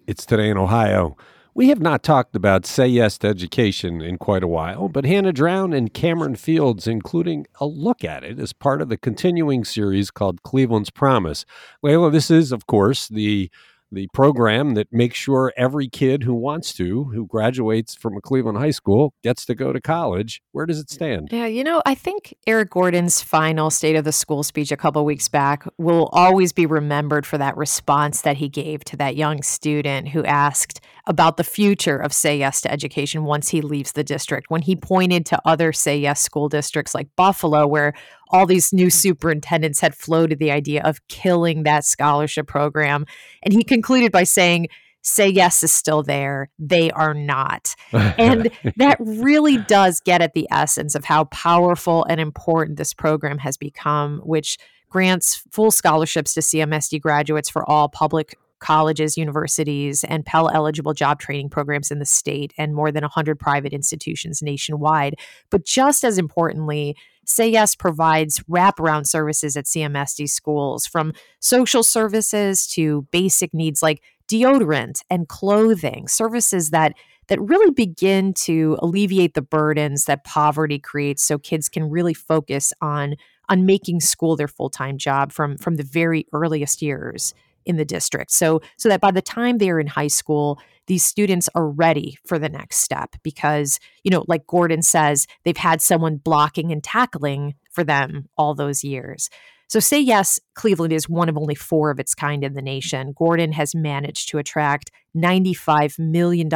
it's 0.07 0.25
today 0.25 0.49
in 0.49 0.57
Ohio. 0.57 1.15
We 1.55 1.69
have 1.69 1.81
not 1.81 2.01
talked 2.01 2.35
about 2.35 2.65
Say 2.65 2.87
Yes 2.87 3.19
to 3.19 3.27
Education 3.27 4.01
in 4.01 4.17
quite 4.17 4.41
a 4.41 4.47
while, 4.47 4.89
but 4.89 5.05
Hannah 5.05 5.31
Drown 5.31 5.71
and 5.71 5.93
Cameron 5.93 6.35
Fields, 6.35 6.87
including 6.87 7.45
a 7.59 7.67
look 7.67 8.03
at 8.03 8.23
it 8.23 8.39
as 8.39 8.53
part 8.53 8.81
of 8.81 8.89
the 8.89 8.97
continuing 8.97 9.63
series 9.63 10.09
called 10.09 10.41
Cleveland's 10.41 10.89
Promise. 10.89 11.45
Leila, 11.83 12.09
this 12.09 12.31
is, 12.31 12.51
of 12.51 12.65
course, 12.65 13.07
the 13.07 13.51
the 13.93 14.07
program 14.13 14.73
that 14.73 14.91
makes 14.91 15.17
sure 15.17 15.53
every 15.55 15.87
kid 15.87 16.23
who 16.23 16.33
wants 16.33 16.73
to, 16.73 17.05
who 17.05 17.25
graduates 17.25 17.95
from 17.95 18.17
a 18.17 18.21
Cleveland 18.21 18.57
high 18.57 18.71
school, 18.71 19.13
gets 19.23 19.45
to 19.45 19.55
go 19.55 19.71
to 19.71 19.79
college. 19.79 20.41
Where 20.51 20.65
does 20.65 20.79
it 20.79 20.89
stand? 20.89 21.29
Yeah, 21.31 21.45
you 21.45 21.63
know, 21.63 21.81
I 21.85 21.95
think 21.95 22.35
Eric 22.47 22.71
Gordon's 22.71 23.21
final 23.21 23.69
State 23.69 23.95
of 23.95 24.03
the 24.03 24.11
School 24.11 24.43
speech 24.43 24.71
a 24.71 24.77
couple 24.77 25.05
weeks 25.05 25.27
back 25.27 25.65
will 25.77 26.09
always 26.11 26.51
be 26.51 26.65
remembered 26.65 27.25
for 27.25 27.37
that 27.37 27.55
response 27.55 28.21
that 28.21 28.37
he 28.37 28.49
gave 28.49 28.83
to 28.85 28.97
that 28.97 29.15
young 29.15 29.43
student 29.43 30.09
who 30.09 30.23
asked 30.25 30.81
about 31.05 31.37
the 31.37 31.43
future 31.43 31.97
of 31.97 32.13
Say 32.13 32.37
Yes 32.37 32.61
to 32.61 32.71
Education 32.71 33.25
once 33.25 33.49
he 33.49 33.61
leaves 33.61 33.91
the 33.91 34.03
district. 34.03 34.49
When 34.49 34.61
he 34.61 34.75
pointed 34.75 35.25
to 35.27 35.41
other 35.45 35.73
Say 35.73 35.97
Yes 35.97 36.21
school 36.21 36.49
districts 36.49 36.95
like 36.95 37.09
Buffalo, 37.15 37.67
where 37.67 37.93
all 38.29 38.45
these 38.45 38.71
new 38.71 38.87
mm-hmm. 38.87 38.89
superintendents 38.89 39.79
had 39.79 39.95
floated 39.95 40.39
the 40.39 40.51
idea 40.51 40.81
of 40.83 41.05
killing 41.07 41.63
that 41.63 41.85
scholarship 41.85 42.47
program. 42.47 43.05
And 43.41 43.53
he 43.53 43.63
concluded 43.63 44.11
by 44.11 44.23
saying, 44.23 44.67
Say 45.01 45.27
Yes 45.27 45.63
is 45.63 45.73
still 45.73 46.01
there. 46.01 46.49
They 46.57 46.89
are 46.91 47.13
not. 47.13 47.75
And 47.91 48.49
that 48.77 48.97
really 48.99 49.57
does 49.57 49.99
get 49.99 50.21
at 50.21 50.33
the 50.33 50.47
essence 50.49 50.95
of 50.95 51.03
how 51.03 51.25
powerful 51.25 52.05
and 52.07 52.21
important 52.21 52.77
this 52.77 52.93
program 52.93 53.39
has 53.39 53.57
become, 53.57 54.19
which 54.19 54.57
grants 54.89 55.43
full 55.51 55.71
scholarships 55.71 56.33
to 56.35 56.39
CMSD 56.39 57.01
graduates 57.01 57.49
for 57.49 57.69
all 57.69 57.89
public 57.89 58.37
colleges, 58.63 59.17
universities, 59.17 60.03
and 60.05 60.25
Pell 60.25 60.49
eligible 60.49 60.93
job 60.93 61.19
training 61.19 61.49
programs 61.49 61.91
in 61.91 61.99
the 61.99 62.05
state 62.05 62.53
and 62.57 62.73
more 62.73 62.91
than 62.91 63.03
100 63.03 63.37
private 63.37 63.73
institutions 63.73 64.41
nationwide. 64.41 65.15
But 65.49 65.65
just 65.65 66.03
as 66.03 66.17
importantly, 66.17 66.95
Say 67.25 67.49
Yes 67.49 67.75
provides 67.75 68.39
wraparound 68.49 69.07
services 69.07 69.55
at 69.55 69.65
CMSD 69.65 70.29
schools 70.29 70.85
from 70.85 71.13
social 71.39 71.83
services 71.83 72.67
to 72.67 73.03
basic 73.11 73.53
needs 73.53 73.81
like 73.81 74.01
deodorant 74.27 75.01
and 75.09 75.27
clothing, 75.27 76.07
services 76.07 76.71
that 76.71 76.93
that 77.27 77.39
really 77.41 77.71
begin 77.71 78.33
to 78.33 78.77
alleviate 78.81 79.33
the 79.33 79.41
burdens 79.41 80.05
that 80.05 80.25
poverty 80.25 80.79
creates 80.79 81.23
so 81.23 81.37
kids 81.37 81.69
can 81.69 81.89
really 81.89 82.13
focus 82.13 82.73
on 82.81 83.15
on 83.49 83.65
making 83.65 83.99
school 83.99 84.35
their 84.35 84.47
full-time 84.47 84.97
job 84.97 85.31
from 85.31 85.57
from 85.57 85.75
the 85.75 85.83
very 85.83 86.25
earliest 86.33 86.81
years 86.81 87.33
in 87.65 87.77
the 87.77 87.85
district. 87.85 88.31
So 88.31 88.61
so 88.77 88.89
that 88.89 89.01
by 89.01 89.11
the 89.11 89.21
time 89.21 89.57
they're 89.57 89.79
in 89.79 89.87
high 89.87 90.07
school, 90.07 90.59
these 90.87 91.03
students 91.03 91.49
are 91.55 91.67
ready 91.67 92.17
for 92.25 92.37
the 92.37 92.49
next 92.49 92.77
step 92.77 93.15
because, 93.23 93.79
you 94.03 94.11
know, 94.11 94.25
like 94.27 94.47
Gordon 94.47 94.81
says, 94.81 95.27
they've 95.43 95.55
had 95.55 95.81
someone 95.81 96.17
blocking 96.17 96.71
and 96.71 96.83
tackling 96.83 97.55
for 97.71 97.83
them 97.83 98.27
all 98.37 98.53
those 98.53 98.83
years. 98.83 99.29
So, 99.69 99.79
say 99.79 99.99
yes, 99.99 100.39
Cleveland 100.55 100.93
is 100.93 101.09
one 101.09 101.29
of 101.29 101.37
only 101.37 101.55
four 101.55 101.89
of 101.89 101.99
its 101.99 102.13
kind 102.13 102.43
in 102.43 102.53
the 102.53 102.61
nation. 102.61 103.13
Gordon 103.17 103.53
has 103.53 103.73
managed 103.73 104.29
to 104.29 104.37
attract 104.37 104.91
$95 105.15 105.97
million 105.97 106.49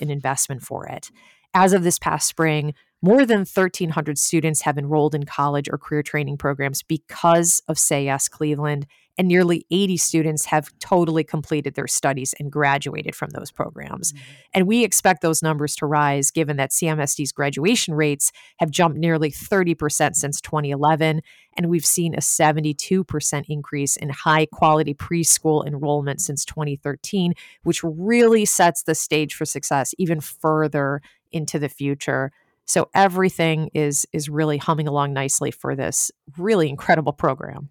in 0.00 0.10
investment 0.10 0.62
for 0.62 0.86
it. 0.86 1.10
As 1.52 1.72
of 1.72 1.84
this 1.84 1.98
past 1.98 2.26
spring, 2.26 2.74
more 3.00 3.26
than 3.26 3.40
1,300 3.40 4.18
students 4.18 4.62
have 4.62 4.78
enrolled 4.78 5.14
in 5.14 5.24
college 5.24 5.68
or 5.70 5.78
career 5.78 6.02
training 6.02 6.38
programs 6.38 6.82
because 6.82 7.62
of 7.68 7.78
Say 7.78 8.06
Yes 8.06 8.28
Cleveland, 8.28 8.86
and 9.16 9.28
nearly 9.28 9.64
80 9.70 9.96
students 9.96 10.46
have 10.46 10.70
totally 10.80 11.24
completed 11.24 11.74
their 11.74 11.86
studies 11.86 12.34
and 12.38 12.50
graduated 12.50 13.14
from 13.14 13.30
those 13.30 13.50
programs. 13.50 14.12
Mm-hmm. 14.12 14.22
And 14.54 14.66
we 14.66 14.84
expect 14.84 15.22
those 15.22 15.42
numbers 15.42 15.76
to 15.76 15.86
rise 15.86 16.30
given 16.30 16.56
that 16.56 16.70
CMSD's 16.70 17.32
graduation 17.32 17.94
rates 17.94 18.32
have 18.58 18.70
jumped 18.70 18.98
nearly 18.98 19.30
30% 19.30 20.14
since 20.14 20.40
2011, 20.40 21.22
and 21.56 21.70
we've 21.70 21.86
seen 21.86 22.14
a 22.14 22.18
72% 22.18 23.44
increase 23.48 23.96
in 23.96 24.08
high 24.10 24.46
quality 24.46 24.94
preschool 24.94 25.66
enrollment 25.66 26.20
since 26.20 26.44
2013, 26.44 27.34
which 27.62 27.82
really 27.84 28.44
sets 28.44 28.82
the 28.82 28.94
stage 28.94 29.34
for 29.34 29.44
success 29.44 29.94
even 29.98 30.20
further 30.20 31.00
into 31.30 31.58
the 31.58 31.68
future. 31.68 32.32
So 32.66 32.88
everything 32.94 33.70
is 33.74 34.06
is 34.12 34.28
really 34.28 34.58
humming 34.58 34.88
along 34.88 35.12
nicely 35.12 35.50
for 35.50 35.76
this 35.76 36.10
really 36.38 36.68
incredible 36.68 37.12
program. 37.12 37.68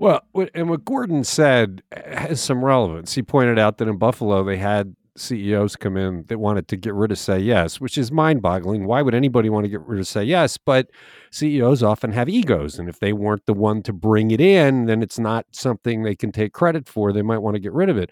Well, 0.00 0.22
and 0.54 0.70
what 0.70 0.86
Gordon 0.86 1.24
said 1.24 1.82
has 1.92 2.40
some 2.40 2.64
relevance. 2.64 3.14
He 3.14 3.22
pointed 3.22 3.58
out 3.58 3.76
that 3.76 3.86
in 3.86 3.98
Buffalo 3.98 4.42
they 4.42 4.56
had 4.56 4.96
CEOs 5.14 5.76
come 5.76 5.98
in 5.98 6.24
that 6.28 6.38
wanted 6.38 6.68
to 6.68 6.76
get 6.78 6.94
rid 6.94 7.12
of 7.12 7.18
Say 7.18 7.40
Yes, 7.40 7.82
which 7.82 7.98
is 7.98 8.10
mind 8.10 8.40
boggling. 8.40 8.86
Why 8.86 9.02
would 9.02 9.14
anybody 9.14 9.50
want 9.50 9.64
to 9.64 9.68
get 9.68 9.82
rid 9.82 10.00
of 10.00 10.06
Say 10.06 10.24
Yes? 10.24 10.56
But 10.56 10.90
CEOs 11.32 11.82
often 11.82 12.12
have 12.12 12.30
egos. 12.30 12.78
And 12.78 12.88
if 12.88 12.98
they 12.98 13.12
weren't 13.12 13.44
the 13.44 13.52
one 13.52 13.82
to 13.82 13.92
bring 13.92 14.30
it 14.30 14.40
in, 14.40 14.86
then 14.86 15.02
it's 15.02 15.18
not 15.18 15.44
something 15.52 16.02
they 16.02 16.16
can 16.16 16.32
take 16.32 16.54
credit 16.54 16.88
for. 16.88 17.12
They 17.12 17.20
might 17.20 17.40
want 17.40 17.56
to 17.56 17.60
get 17.60 17.74
rid 17.74 17.90
of 17.90 17.98
it 17.98 18.10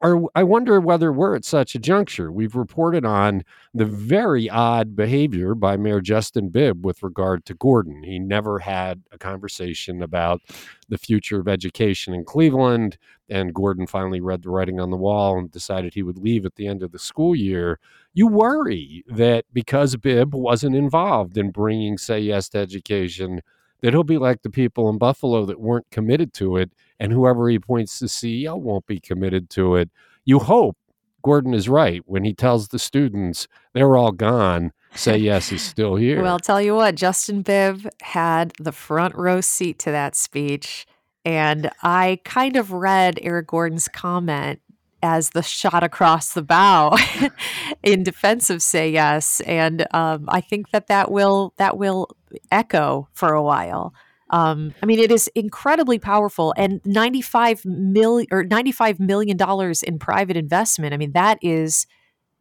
are, 0.00 0.22
I 0.34 0.42
wonder 0.42 0.80
whether 0.80 1.12
we're 1.12 1.36
at 1.36 1.44
such 1.44 1.74
a 1.74 1.78
juncture. 1.78 2.32
We've 2.32 2.54
reported 2.54 3.04
on 3.04 3.44
the 3.74 3.84
very 3.84 4.48
odd 4.48 4.96
behavior 4.96 5.54
by 5.54 5.76
Mayor 5.76 6.00
Justin 6.00 6.48
Bibb 6.48 6.84
with 6.84 7.02
regard 7.02 7.44
to 7.46 7.54
Gordon. 7.54 8.02
He 8.02 8.18
never 8.18 8.58
had 8.58 9.02
a 9.12 9.18
conversation 9.18 10.02
about 10.02 10.40
the 10.88 10.98
future 10.98 11.38
of 11.38 11.48
education 11.48 12.14
in 12.14 12.24
Cleveland, 12.24 12.96
and 13.28 13.54
Gordon 13.54 13.86
finally 13.86 14.20
read 14.20 14.42
the 14.42 14.50
writing 14.50 14.80
on 14.80 14.90
the 14.90 14.96
wall 14.96 15.38
and 15.38 15.50
decided 15.50 15.94
he 15.94 16.02
would 16.02 16.18
leave 16.18 16.46
at 16.46 16.56
the 16.56 16.66
end 16.66 16.82
of 16.82 16.92
the 16.92 16.98
school 16.98 17.34
year. 17.34 17.78
You 18.14 18.26
worry 18.26 19.04
that 19.08 19.44
because 19.52 19.96
Bibb 19.96 20.34
wasn't 20.34 20.76
involved 20.76 21.36
in 21.36 21.50
bringing 21.50 21.98
Say 21.98 22.20
Yes 22.20 22.48
to 22.50 22.58
Education, 22.58 23.42
that 23.82 23.92
he'll 23.92 24.02
be 24.02 24.18
like 24.18 24.42
the 24.42 24.50
people 24.50 24.88
in 24.88 24.96
Buffalo 24.96 25.44
that 25.44 25.60
weren't 25.60 25.90
committed 25.90 26.32
to 26.34 26.56
it, 26.56 26.70
and 27.04 27.12
whoever 27.12 27.50
he 27.50 27.56
appoints 27.56 27.98
to 27.98 28.06
CEO 28.06 28.58
won't 28.58 28.86
be 28.86 28.98
committed 28.98 29.50
to 29.50 29.76
it. 29.76 29.90
You 30.24 30.38
hope 30.38 30.78
Gordon 31.22 31.52
is 31.52 31.68
right 31.68 32.00
when 32.06 32.24
he 32.24 32.32
tells 32.32 32.68
the 32.68 32.78
students 32.78 33.46
they're 33.74 33.94
all 33.94 34.10
gone. 34.10 34.72
Say 34.94 35.18
yes 35.18 35.52
is 35.52 35.60
still 35.72 35.96
here. 35.96 36.22
well, 36.22 36.32
I'll 36.32 36.38
tell 36.38 36.62
you 36.62 36.74
what, 36.74 36.94
Justin 36.94 37.42
Bibb 37.42 37.86
had 38.00 38.54
the 38.58 38.72
front 38.72 39.14
row 39.16 39.42
seat 39.42 39.78
to 39.80 39.90
that 39.90 40.16
speech. 40.16 40.86
And 41.26 41.70
I 41.82 42.20
kind 42.24 42.56
of 42.56 42.72
read 42.72 43.18
Eric 43.20 43.48
Gordon's 43.48 43.88
comment 43.88 44.60
as 45.02 45.30
the 45.30 45.42
shot 45.42 45.82
across 45.82 46.32
the 46.32 46.42
bow 46.42 46.96
in 47.82 48.02
defense 48.02 48.48
of 48.48 48.62
say 48.62 48.90
yes 48.90 49.40
and 49.40 49.86
um, 49.92 50.24
i 50.28 50.40
think 50.40 50.70
that 50.70 50.86
that 50.86 51.10
will 51.10 51.52
that 51.58 51.76
will 51.76 52.08
echo 52.50 53.06
for 53.12 53.34
a 53.34 53.42
while 53.42 53.92
um, 54.30 54.74
i 54.82 54.86
mean 54.86 54.98
it 54.98 55.10
is 55.10 55.28
incredibly 55.34 55.98
powerful 55.98 56.54
and 56.56 56.80
95 56.84 57.64
million 57.64 58.26
or 58.30 58.44
95 58.44 59.00
million 59.00 59.36
dollars 59.36 59.82
in 59.82 59.98
private 59.98 60.36
investment 60.36 60.94
i 60.94 60.96
mean 60.96 61.12
that 61.12 61.38
is 61.42 61.86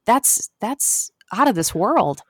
that's 0.06 0.50
that's 0.60 1.12
out 1.34 1.48
of 1.48 1.56
this 1.56 1.74
world 1.74 2.22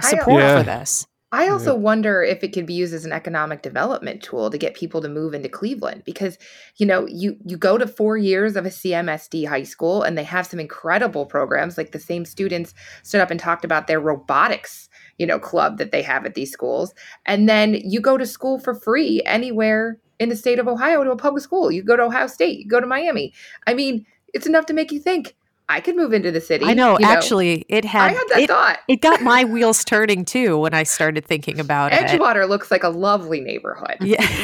support 0.00 0.42
yeah. 0.42 0.58
for 0.58 0.64
this 0.64 1.06
I 1.32 1.48
also 1.48 1.74
yeah. 1.74 1.80
wonder 1.80 2.22
if 2.24 2.42
it 2.42 2.52
could 2.52 2.66
be 2.66 2.74
used 2.74 2.92
as 2.92 3.04
an 3.04 3.12
economic 3.12 3.62
development 3.62 4.20
tool 4.20 4.50
to 4.50 4.58
get 4.58 4.74
people 4.74 5.00
to 5.00 5.08
move 5.08 5.32
into 5.32 5.48
Cleveland 5.48 6.02
because 6.04 6.38
you 6.76 6.86
know 6.86 7.06
you 7.06 7.36
you 7.44 7.56
go 7.56 7.78
to 7.78 7.86
4 7.86 8.16
years 8.16 8.56
of 8.56 8.66
a 8.66 8.70
CMSD 8.70 9.46
high 9.46 9.62
school 9.62 10.02
and 10.02 10.18
they 10.18 10.24
have 10.24 10.46
some 10.46 10.58
incredible 10.58 11.26
programs 11.26 11.78
like 11.78 11.92
the 11.92 12.00
same 12.00 12.24
students 12.24 12.74
stood 13.04 13.20
up 13.20 13.30
and 13.30 13.38
talked 13.38 13.64
about 13.64 13.86
their 13.86 14.00
robotics 14.00 14.88
you 15.20 15.26
know 15.26 15.38
club 15.38 15.76
that 15.78 15.92
they 15.92 16.02
have 16.02 16.24
at 16.24 16.34
these 16.34 16.50
schools 16.50 16.94
and 17.26 17.48
then 17.48 17.74
you 17.74 18.00
go 18.00 18.16
to 18.16 18.26
school 18.26 18.58
for 18.58 18.74
free 18.74 19.22
anywhere 19.26 19.98
in 20.18 20.30
the 20.30 20.36
state 20.36 20.58
of 20.58 20.66
Ohio 20.66 21.04
to 21.04 21.10
a 21.10 21.16
public 21.16 21.42
school 21.42 21.70
you 21.70 21.82
go 21.82 21.96
to 21.96 22.02
Ohio 22.04 22.26
State 22.26 22.58
you 22.58 22.66
go 22.66 22.80
to 22.80 22.86
Miami 22.86 23.32
I 23.66 23.74
mean 23.74 24.06
it's 24.32 24.46
enough 24.46 24.64
to 24.66 24.72
make 24.72 24.90
you 24.90 24.98
think 24.98 25.36
I 25.68 25.80
could 25.80 25.94
move 25.94 26.12
into 26.12 26.32
the 26.32 26.40
city. 26.40 26.64
I 26.64 26.74
know. 26.74 26.98
Actually, 27.00 27.58
know. 27.58 27.62
it 27.68 27.84
had. 27.84 28.10
I 28.10 28.14
had 28.14 28.28
that 28.30 28.40
it, 28.40 28.48
thought. 28.48 28.80
It 28.88 29.00
got 29.00 29.22
my 29.22 29.44
wheels 29.54 29.84
turning 29.84 30.24
too 30.24 30.58
when 30.58 30.74
I 30.74 30.82
started 30.82 31.24
thinking 31.24 31.60
about 31.60 31.92
Edgewater 31.92 32.02
it. 32.02 32.20
Edgewater 32.20 32.48
looks 32.48 32.72
like 32.72 32.82
a 32.82 32.88
lovely 32.88 33.40
neighborhood. 33.40 33.98
Yeah. 34.00 34.26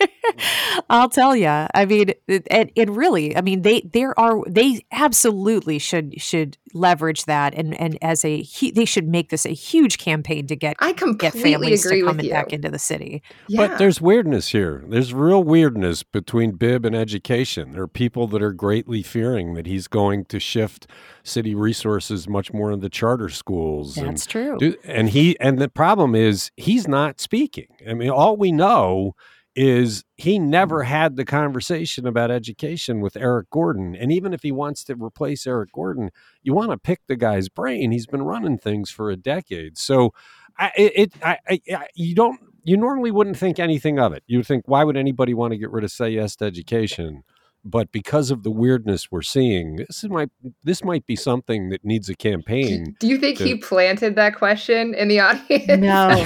I'll 0.90 1.08
tell 1.08 1.34
you. 1.36 1.48
I 1.48 1.84
mean, 1.86 2.12
it, 2.26 2.72
it 2.74 2.90
really. 2.90 3.36
I 3.36 3.40
mean, 3.40 3.62
they 3.62 3.82
there 3.92 4.18
are 4.18 4.42
they 4.48 4.84
absolutely 4.92 5.78
should 5.78 6.20
should 6.20 6.58
leverage 6.74 7.26
that 7.26 7.54
and 7.54 7.78
and 7.78 7.98
as 8.00 8.24
a 8.24 8.44
they 8.74 8.84
should 8.84 9.08
make 9.08 9.28
this 9.30 9.44
a 9.44 9.50
huge 9.50 9.98
campaign 9.98 10.46
to 10.46 10.56
get 10.56 10.76
I 10.78 10.92
get 10.92 11.34
families 11.34 11.82
to 11.88 12.04
coming 12.04 12.30
back 12.30 12.52
into 12.52 12.70
the 12.70 12.78
city. 12.78 13.22
Yeah. 13.48 13.66
But 13.68 13.78
there's 13.78 14.00
weirdness 14.00 14.48
here. 14.48 14.84
There's 14.86 15.12
real 15.12 15.42
weirdness 15.42 16.02
between 16.02 16.52
Bibb 16.52 16.84
and 16.84 16.96
education. 16.96 17.72
There 17.72 17.82
are 17.82 17.88
people 17.88 18.26
that 18.28 18.42
are 18.42 18.52
greatly 18.52 19.02
fearing 19.02 19.54
that 19.54 19.66
he's 19.66 19.88
going 19.88 20.24
to 20.26 20.40
shift 20.40 20.86
city 21.22 21.54
resources 21.54 22.28
much 22.28 22.52
more 22.52 22.72
into 22.72 22.88
charter 22.88 23.28
schools. 23.28 23.94
That's 23.94 24.06
and 24.06 24.28
true. 24.28 24.58
Do, 24.58 24.76
and 24.84 25.10
he 25.10 25.38
and 25.40 25.58
the 25.58 25.68
problem 25.68 26.14
is 26.14 26.50
he's 26.56 26.88
not 26.88 27.20
speaking. 27.20 27.68
I 27.88 27.94
mean, 27.94 28.10
all 28.10 28.36
we 28.36 28.52
know 28.52 29.14
is 29.54 30.04
he 30.16 30.38
never 30.38 30.82
mm. 30.82 30.86
had 30.86 31.16
the 31.16 31.24
conversation 31.24 32.06
about 32.06 32.30
education 32.30 33.00
with 33.00 33.16
Eric 33.16 33.50
Gordon. 33.50 33.94
And 33.94 34.10
even 34.10 34.32
if 34.32 34.42
he 34.42 34.52
wants 34.52 34.84
to 34.84 34.94
replace 34.94 35.46
Eric 35.46 35.72
Gordon, 35.72 36.10
you 36.42 36.54
want 36.54 36.70
to 36.70 36.78
pick 36.78 37.00
the 37.06 37.16
guy's 37.16 37.48
brain. 37.48 37.92
He's 37.92 38.06
been 38.06 38.22
running 38.22 38.58
things 38.58 38.90
for 38.90 39.10
a 39.10 39.16
decade. 39.16 39.76
So 39.76 40.14
I, 40.58 40.72
it, 40.76 41.12
I, 41.22 41.38
I, 41.48 41.86
you 41.94 42.14
don't, 42.14 42.40
you 42.64 42.76
normally 42.76 43.10
wouldn't 43.10 43.36
think 43.36 43.58
anything 43.58 43.98
of 43.98 44.12
it. 44.12 44.22
You 44.26 44.38
would 44.38 44.46
think, 44.46 44.68
why 44.68 44.84
would 44.84 44.96
anybody 44.96 45.34
want 45.34 45.52
to 45.52 45.58
get 45.58 45.70
rid 45.70 45.84
of 45.84 45.90
say 45.90 46.10
yes 46.10 46.36
to 46.36 46.44
education? 46.44 47.24
But 47.64 47.92
because 47.92 48.30
of 48.30 48.42
the 48.42 48.50
weirdness 48.50 49.10
we're 49.10 49.22
seeing, 49.22 49.76
this 49.76 50.04
might 50.04 50.30
this 50.64 50.82
might 50.82 51.06
be 51.06 51.16
something 51.16 51.68
that 51.70 51.84
needs 51.84 52.08
a 52.08 52.14
campaign. 52.14 52.96
Do 52.98 53.06
you 53.06 53.18
think 53.18 53.38
to... 53.38 53.44
he 53.44 53.56
planted 53.56 54.16
that 54.16 54.36
question 54.36 54.94
in 54.94 55.08
the 55.08 55.20
audience? 55.20 55.80
No, 55.80 56.08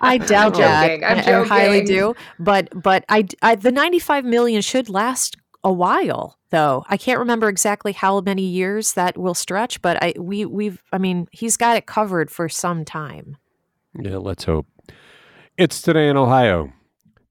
I 0.00 0.18
doubt 0.18 0.54
I'm 0.54 0.60
that. 0.60 0.86
Joking. 0.86 1.04
I'm 1.04 1.16
joking. 1.18 1.34
I 1.34 1.44
highly 1.44 1.84
do, 1.84 2.14
but 2.38 2.68
but 2.80 3.04
I, 3.08 3.26
I 3.42 3.56
the 3.56 3.72
95 3.72 4.24
million 4.24 4.62
should 4.62 4.88
last 4.88 5.36
a 5.64 5.72
while 5.72 6.38
though. 6.50 6.84
I 6.88 6.96
can't 6.96 7.18
remember 7.18 7.48
exactly 7.48 7.92
how 7.92 8.20
many 8.20 8.42
years 8.42 8.94
that 8.94 9.18
will 9.18 9.34
stretch, 9.34 9.82
but 9.82 10.02
I 10.02 10.14
we 10.18 10.44
we've 10.44 10.82
I 10.92 10.98
mean 10.98 11.26
he's 11.32 11.56
got 11.56 11.76
it 11.76 11.86
covered 11.86 12.30
for 12.30 12.48
some 12.48 12.84
time. 12.84 13.36
Yeah, 13.98 14.18
let's 14.18 14.44
hope. 14.44 14.66
It's 15.56 15.82
today 15.82 16.08
in 16.08 16.16
Ohio. 16.16 16.72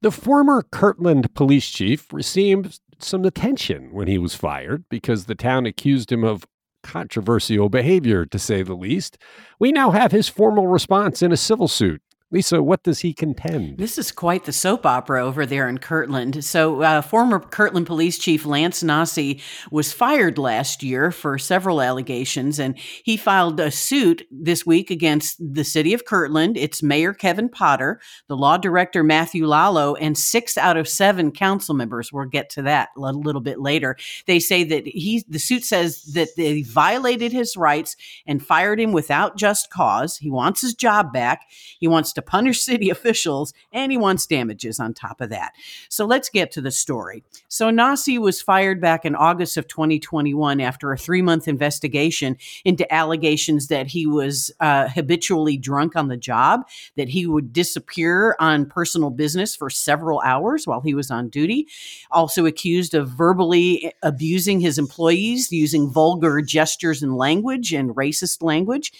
The 0.00 0.10
former 0.12 0.62
Kirtland 0.70 1.34
police 1.34 1.68
chief 1.68 2.12
received 2.12 2.80
some 3.00 3.24
attention 3.24 3.92
when 3.92 4.08
he 4.08 4.18
was 4.18 4.34
fired 4.34 4.84
because 4.88 5.24
the 5.24 5.34
town 5.34 5.66
accused 5.66 6.10
him 6.12 6.24
of 6.24 6.46
controversial 6.82 7.68
behavior, 7.68 8.24
to 8.26 8.38
say 8.38 8.62
the 8.62 8.74
least. 8.74 9.18
We 9.58 9.72
now 9.72 9.90
have 9.90 10.12
his 10.12 10.28
formal 10.28 10.66
response 10.66 11.22
in 11.22 11.32
a 11.32 11.36
civil 11.36 11.68
suit. 11.68 12.02
Lisa, 12.30 12.62
what 12.62 12.82
does 12.82 13.00
he 13.00 13.14
contend? 13.14 13.78
This 13.78 13.96
is 13.96 14.12
quite 14.12 14.44
the 14.44 14.52
soap 14.52 14.84
opera 14.84 15.24
over 15.24 15.46
there 15.46 15.66
in 15.66 15.78
Kirtland. 15.78 16.44
So, 16.44 16.82
uh, 16.82 17.00
former 17.00 17.40
Kirtland 17.40 17.86
Police 17.86 18.18
Chief 18.18 18.44
Lance 18.44 18.82
Nosse 18.82 19.40
was 19.70 19.94
fired 19.94 20.36
last 20.36 20.82
year 20.82 21.10
for 21.10 21.38
several 21.38 21.80
allegations, 21.80 22.58
and 22.58 22.78
he 22.78 23.16
filed 23.16 23.58
a 23.60 23.70
suit 23.70 24.26
this 24.30 24.66
week 24.66 24.90
against 24.90 25.38
the 25.40 25.64
city 25.64 25.94
of 25.94 26.04
Kirtland, 26.04 26.58
its 26.58 26.82
mayor 26.82 27.14
Kevin 27.14 27.48
Potter, 27.48 27.98
the 28.26 28.36
law 28.36 28.58
director 28.58 29.02
Matthew 29.02 29.46
Lalo, 29.46 29.94
and 29.94 30.18
six 30.18 30.58
out 30.58 30.76
of 30.76 30.86
seven 30.86 31.32
council 31.32 31.74
members. 31.74 32.12
We'll 32.12 32.26
get 32.26 32.50
to 32.50 32.62
that 32.62 32.90
a 32.94 33.00
little 33.00 33.40
bit 33.40 33.58
later. 33.58 33.96
They 34.26 34.38
say 34.38 34.64
that 34.64 34.86
he, 34.86 35.24
the 35.30 35.38
suit 35.38 35.64
says 35.64 36.02
that 36.12 36.28
they 36.36 36.60
violated 36.60 37.32
his 37.32 37.56
rights 37.56 37.96
and 38.26 38.44
fired 38.44 38.78
him 38.78 38.92
without 38.92 39.38
just 39.38 39.70
cause. 39.70 40.18
He 40.18 40.28
wants 40.28 40.60
his 40.60 40.74
job 40.74 41.10
back. 41.10 41.46
He 41.80 41.88
wants 41.88 42.12
to 42.18 42.22
punish 42.22 42.60
city 42.60 42.90
officials, 42.98 43.52
and 43.72 43.90
he 43.92 43.98
wants 43.98 44.26
damages 44.26 44.78
on 44.80 44.94
top 44.94 45.20
of 45.20 45.30
that. 45.30 45.52
So 45.88 46.04
let's 46.04 46.28
get 46.28 46.50
to 46.52 46.60
the 46.60 46.70
story. 46.70 47.24
So 47.48 47.70
Nosse 47.70 48.18
was 48.18 48.42
fired 48.42 48.80
back 48.80 49.04
in 49.04 49.14
August 49.14 49.56
of 49.56 49.68
2021 49.68 50.60
after 50.60 50.92
a 50.92 50.98
three 50.98 51.22
month 51.22 51.48
investigation 51.48 52.36
into 52.64 52.92
allegations 52.92 53.68
that 53.68 53.86
he 53.86 54.06
was 54.06 54.50
uh, 54.60 54.88
habitually 54.88 55.56
drunk 55.56 55.96
on 55.96 56.08
the 56.08 56.16
job, 56.16 56.62
that 56.96 57.08
he 57.08 57.26
would 57.26 57.52
disappear 57.52 58.36
on 58.38 58.66
personal 58.66 59.10
business 59.10 59.54
for 59.54 59.70
several 59.70 60.20
hours 60.20 60.66
while 60.66 60.80
he 60.80 60.94
was 60.94 61.10
on 61.10 61.28
duty. 61.28 61.66
Also 62.10 62.46
accused 62.46 62.94
of 62.94 63.08
verbally 63.08 63.92
abusing 64.02 64.60
his 64.60 64.78
employees 64.78 65.52
using 65.52 65.90
vulgar 65.90 66.40
gestures 66.40 67.02
and 67.02 67.16
language 67.16 67.72
and 67.72 67.90
racist 67.90 68.42
language. 68.42 68.92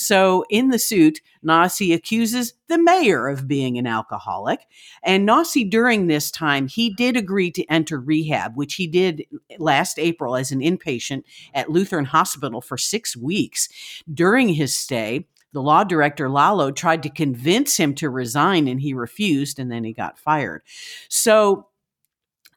So 0.00 0.44
in 0.48 0.68
the 0.68 0.78
suit, 0.78 1.20
Nosse 1.42 1.92
accuses 1.92 2.54
the 2.68 2.78
mayor 2.78 3.26
of 3.26 3.48
being 3.48 3.78
an 3.78 3.86
alcoholic. 3.88 4.60
And 5.02 5.26
Nosse, 5.26 5.68
during 5.68 6.06
this 6.06 6.30
time, 6.30 6.68
he 6.68 6.90
did 6.90 7.16
agree 7.16 7.50
to 7.50 7.64
enter 7.64 7.98
rehab, 7.98 8.56
which 8.56 8.76
he 8.76 8.86
did 8.86 9.24
last 9.58 9.98
April 9.98 10.36
as 10.36 10.52
an 10.52 10.60
inpatient 10.60 11.24
at 11.52 11.68
Lutheran 11.68 12.04
Hospital 12.04 12.60
for 12.60 12.78
six 12.78 13.16
weeks. 13.16 13.68
During 14.14 14.50
his 14.50 14.72
stay, 14.72 15.26
the 15.52 15.62
law 15.62 15.82
director, 15.82 16.30
Lalo, 16.30 16.70
tried 16.70 17.02
to 17.02 17.10
convince 17.10 17.76
him 17.76 17.92
to 17.96 18.08
resign 18.08 18.68
and 18.68 18.80
he 18.80 18.94
refused, 18.94 19.58
and 19.58 19.68
then 19.68 19.82
he 19.82 19.92
got 19.92 20.16
fired. 20.16 20.62
So 21.08 21.66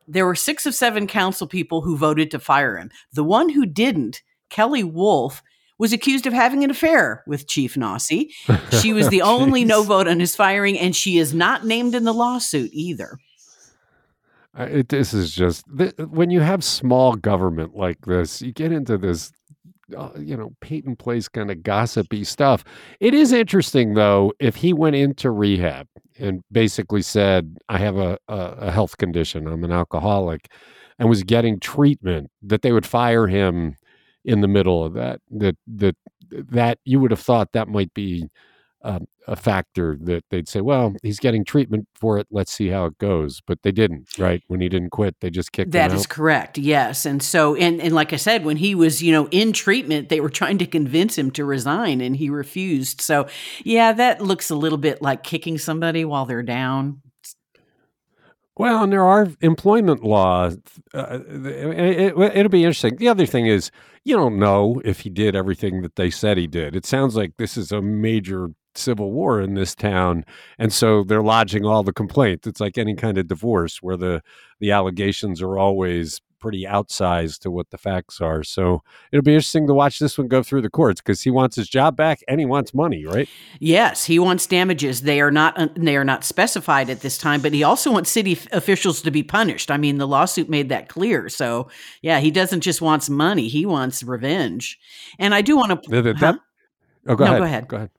there 0.08 0.28
were 0.28 0.36
six 0.36 0.68
of 0.68 0.76
seven 0.76 1.08
council 1.08 1.48
people 1.48 1.82
who 1.82 1.98
voted 1.98 2.30
to 2.30 2.40
fire 2.40 2.78
him. 2.78 2.92
The 3.14 3.24
one 3.24 3.50
who 3.50 3.66
didn't, 3.66 4.22
Kelly 4.52 4.84
Wolf, 4.84 5.42
was 5.82 5.92
accused 5.92 6.28
of 6.28 6.34
having 6.34 6.64
an 6.64 6.70
affair 6.70 7.24
with 7.26 7.48
Chief 7.48 7.74
Nosse. 7.74 8.32
She 8.80 8.94
was 8.94 9.10
the 9.10 9.22
only 9.24 9.66
no 9.66 9.82
vote 9.82 10.08
on 10.08 10.20
his 10.20 10.36
firing, 10.36 10.78
and 10.78 10.96
she 10.96 11.18
is 11.18 11.34
not 11.34 11.66
named 11.66 11.96
in 11.96 12.04
the 12.04 12.14
lawsuit 12.14 12.70
either. 12.72 13.18
It, 14.56 14.90
this 14.90 15.12
is 15.12 15.34
just 15.34 15.66
th- 15.76 15.96
when 15.98 16.30
you 16.30 16.42
have 16.42 16.64
small 16.64 17.16
government 17.16 17.76
like 17.76 18.06
this, 18.06 18.44
you 18.44 18.54
get 18.54 18.72
into 18.72 18.96
this, 18.96 19.32
uh, 19.98 20.12
you 20.20 20.38
know, 20.38 20.52
Peyton 20.62 20.98
Place 20.98 21.28
kind 21.28 21.50
of 21.50 21.64
gossipy 21.64 22.26
stuff. 22.26 22.64
It 23.00 23.16
is 23.16 23.32
interesting 23.32 23.96
though 23.96 24.34
if 24.40 24.58
he 24.58 24.74
went 24.74 24.98
into 24.98 25.32
rehab 25.32 25.88
and 26.20 26.44
basically 26.52 27.02
said, 27.02 27.58
"I 27.70 27.80
have 27.80 27.98
a, 27.98 28.20
a, 28.28 28.36
a 28.36 28.72
health 28.72 28.98
condition. 28.98 29.48
I'm 29.48 29.64
an 29.64 29.72
alcoholic," 29.72 30.48
and 31.00 31.10
was 31.10 31.24
getting 31.24 31.60
treatment, 31.60 32.30
that 32.44 32.62
they 32.62 32.72
would 32.72 32.86
fire 32.86 33.26
him 33.26 33.78
in 34.24 34.42
the 34.42 34.48
middle 34.48 34.84
of 34.84 34.94
that. 34.94 35.22
That 35.32 35.58
that 35.68 35.96
that 36.30 36.80
you 36.86 37.00
would 37.00 37.12
have 37.12 37.20
thought 37.20 37.54
that 37.54 37.68
might 37.68 37.94
be 37.94 38.30
um, 38.84 39.08
a 39.28 39.36
factor 39.36 39.98
that 40.02 40.24
they'd 40.30 40.50
say, 40.50 40.62
well, 40.62 40.94
he's 41.04 41.20
getting 41.20 41.46
treatment 41.46 41.88
for 41.94 42.18
it. 42.18 42.28
Let's 42.32 42.52
see 42.52 42.70
how 42.70 42.86
it 42.86 42.98
goes. 42.98 43.42
But 43.46 43.62
they 43.62 43.72
didn't, 43.72 44.08
right? 44.18 44.42
When 44.48 44.60
he 44.60 44.70
didn't 44.70 44.90
quit, 44.90 45.16
they 45.22 45.30
just 45.30 45.52
kicked 45.52 45.72
That 45.72 45.94
is 45.94 46.08
correct. 46.08 46.58
Yes. 46.58 47.06
And 47.06 47.22
so, 47.22 47.56
and, 47.56 47.80
and 47.80 47.94
like 47.94 48.14
I 48.14 48.16
said, 48.16 48.44
when 48.44 48.58
he 48.58 48.74
was, 48.74 49.04
you 49.04 49.12
know, 49.12 49.28
in 49.30 49.54
treatment, 49.54 50.10
they 50.10 50.20
were 50.20 50.30
trying 50.30 50.58
to 50.60 50.66
convince 50.66 51.18
him 51.18 51.32
to 51.32 51.46
resign 51.46 52.02
and 52.02 52.16
he 52.16 52.30
refused. 52.30 53.02
So, 53.02 53.28
yeah, 53.64 53.94
that 53.94 54.22
looks 54.22 54.50
a 54.50 54.56
little 54.56 54.80
bit 54.80 55.02
like 55.02 55.24
kicking 55.24 55.58
somebody 55.58 56.04
while 56.04 56.26
they're 56.26 56.44
down. 56.44 57.02
Well, 58.62 58.84
and 58.84 58.94
there 58.94 59.04
are 59.04 59.28
employment 59.42 60.04
laws. 60.04 60.56
Uh, 60.94 61.18
it, 61.28 62.16
it, 62.16 62.38
it'll 62.38 62.48
be 62.48 62.64
interesting. 62.64 62.96
The 62.96 63.08
other 63.08 63.26
thing 63.26 63.48
is, 63.48 63.72
you 64.04 64.16
don't 64.16 64.38
know 64.38 64.80
if 64.86 65.00
he 65.00 65.10
did 65.10 65.36
everything 65.36 65.82
that 65.82 65.96
they 65.96 66.12
said 66.12 66.38
he 66.38 66.46
did. 66.46 66.76
It 66.76 66.86
sounds 66.86 67.16
like 67.16 67.38
this 67.38 67.58
is 67.58 67.72
a 67.72 67.82
major 67.82 68.50
civil 68.76 69.14
war 69.14 69.42
in 69.42 69.56
this 69.56 69.74
town, 69.74 70.26
and 70.60 70.72
so 70.72 71.04
they're 71.04 71.24
lodging 71.24 71.66
all 71.66 71.82
the 71.82 71.92
complaints. 71.92 72.46
It's 72.46 72.60
like 72.60 72.78
any 72.78 72.94
kind 72.94 73.18
of 73.18 73.28
divorce 73.28 73.82
where 73.82 73.98
the 73.98 74.22
the 74.60 74.70
allegations 74.70 75.42
are 75.42 75.58
always 75.58 76.22
pretty 76.42 76.66
outsized 76.66 77.40
to 77.40 77.52
what 77.52 77.70
the 77.70 77.78
facts 77.78 78.20
are. 78.20 78.44
So 78.44 78.84
it'll 79.12 79.24
be 79.24 79.34
interesting 79.36 79.68
to 79.68 79.74
watch 79.74 80.00
this 80.00 80.18
one 80.18 80.28
go 80.28 80.44
through 80.44 80.64
the 80.64 80.70
courts 80.70 81.00
because 81.00 81.22
he 81.22 81.30
wants 81.30 81.56
his 81.56 81.70
job 81.70 81.96
back 81.96 82.22
and 82.28 82.40
he 82.40 82.46
wants 82.46 82.74
money, 82.74 83.06
right? 83.06 83.30
Yes, 83.60 84.04
he 84.06 84.20
wants 84.20 84.46
damages. 84.48 85.04
They 85.04 85.22
are 85.22 85.32
not 85.32 85.58
uh, 85.58 85.68
they 85.76 85.96
are 85.96 86.04
not 86.04 86.24
specified 86.26 86.90
at 86.90 87.02
this 87.02 87.18
time, 87.18 87.42
but 87.42 87.54
he 87.54 87.64
also 87.64 87.92
wants 87.92 88.10
city 88.10 88.34
f- 88.34 88.48
officials 88.52 89.02
to 89.04 89.12
be 89.12 89.24
punished. 89.24 89.72
I 89.72 89.78
mean, 89.78 89.98
the 90.00 90.08
lawsuit 90.08 90.50
made 90.50 90.70
that 90.70 90.90
clear. 90.90 91.30
So, 91.30 91.70
yeah, 92.02 92.20
he 92.20 92.32
doesn't 92.32 92.62
just 92.62 92.82
wants 92.82 93.10
money; 93.10 93.48
he 93.48 93.66
wants 93.66 94.02
revenge. 94.04 94.78
And 95.20 95.34
I 95.36 95.42
do 95.42 95.56
want 95.56 95.84
to. 95.84 96.02
The, 96.02 96.14
Huh? 96.18 96.34
oh, 97.08 97.16
go 97.16 97.26
No, 97.26 97.32
ahead. 97.32 97.40
go 97.40 97.46
ahead. 97.46 97.68
Go 97.68 97.78
ahead. 97.78 97.90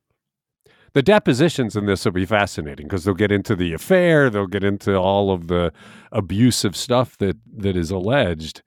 The 0.94 1.02
depositions 1.02 1.74
in 1.74 1.86
this 1.86 2.04
will 2.04 2.12
be 2.12 2.26
fascinating 2.26 2.86
because 2.86 3.04
they'll 3.04 3.14
get 3.14 3.32
into 3.32 3.56
the 3.56 3.72
affair, 3.72 4.28
they'll 4.28 4.46
get 4.46 4.64
into 4.64 4.94
all 4.96 5.30
of 5.30 5.48
the 5.48 5.72
abusive 6.10 6.76
stuff 6.76 7.16
that 7.18 7.38
that 7.56 7.76
is 7.76 7.90
alleged. 7.90 8.62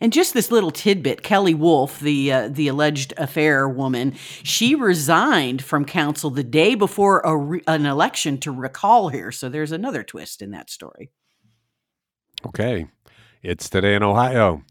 And 0.00 0.12
just 0.12 0.34
this 0.34 0.50
little 0.50 0.70
tidbit: 0.70 1.22
Kelly 1.22 1.54
Wolf, 1.54 2.00
the 2.00 2.32
uh, 2.32 2.48
the 2.48 2.68
alleged 2.68 3.12
affair 3.16 3.68
woman, 3.68 4.14
she 4.42 4.74
resigned 4.74 5.62
from 5.62 5.84
council 5.84 6.30
the 6.30 6.44
day 6.44 6.74
before 6.74 7.20
a 7.20 7.36
re- 7.36 7.62
an 7.66 7.86
election 7.86 8.38
to 8.38 8.50
recall 8.50 9.10
her. 9.10 9.30
So 9.30 9.48
there's 9.48 9.72
another 9.72 10.02
twist 10.02 10.42
in 10.42 10.52
that 10.52 10.70
story. 10.70 11.10
Okay. 12.46 12.86
It's 13.42 13.68
today 13.70 13.94
in 13.94 14.02
Ohio. 14.02 14.62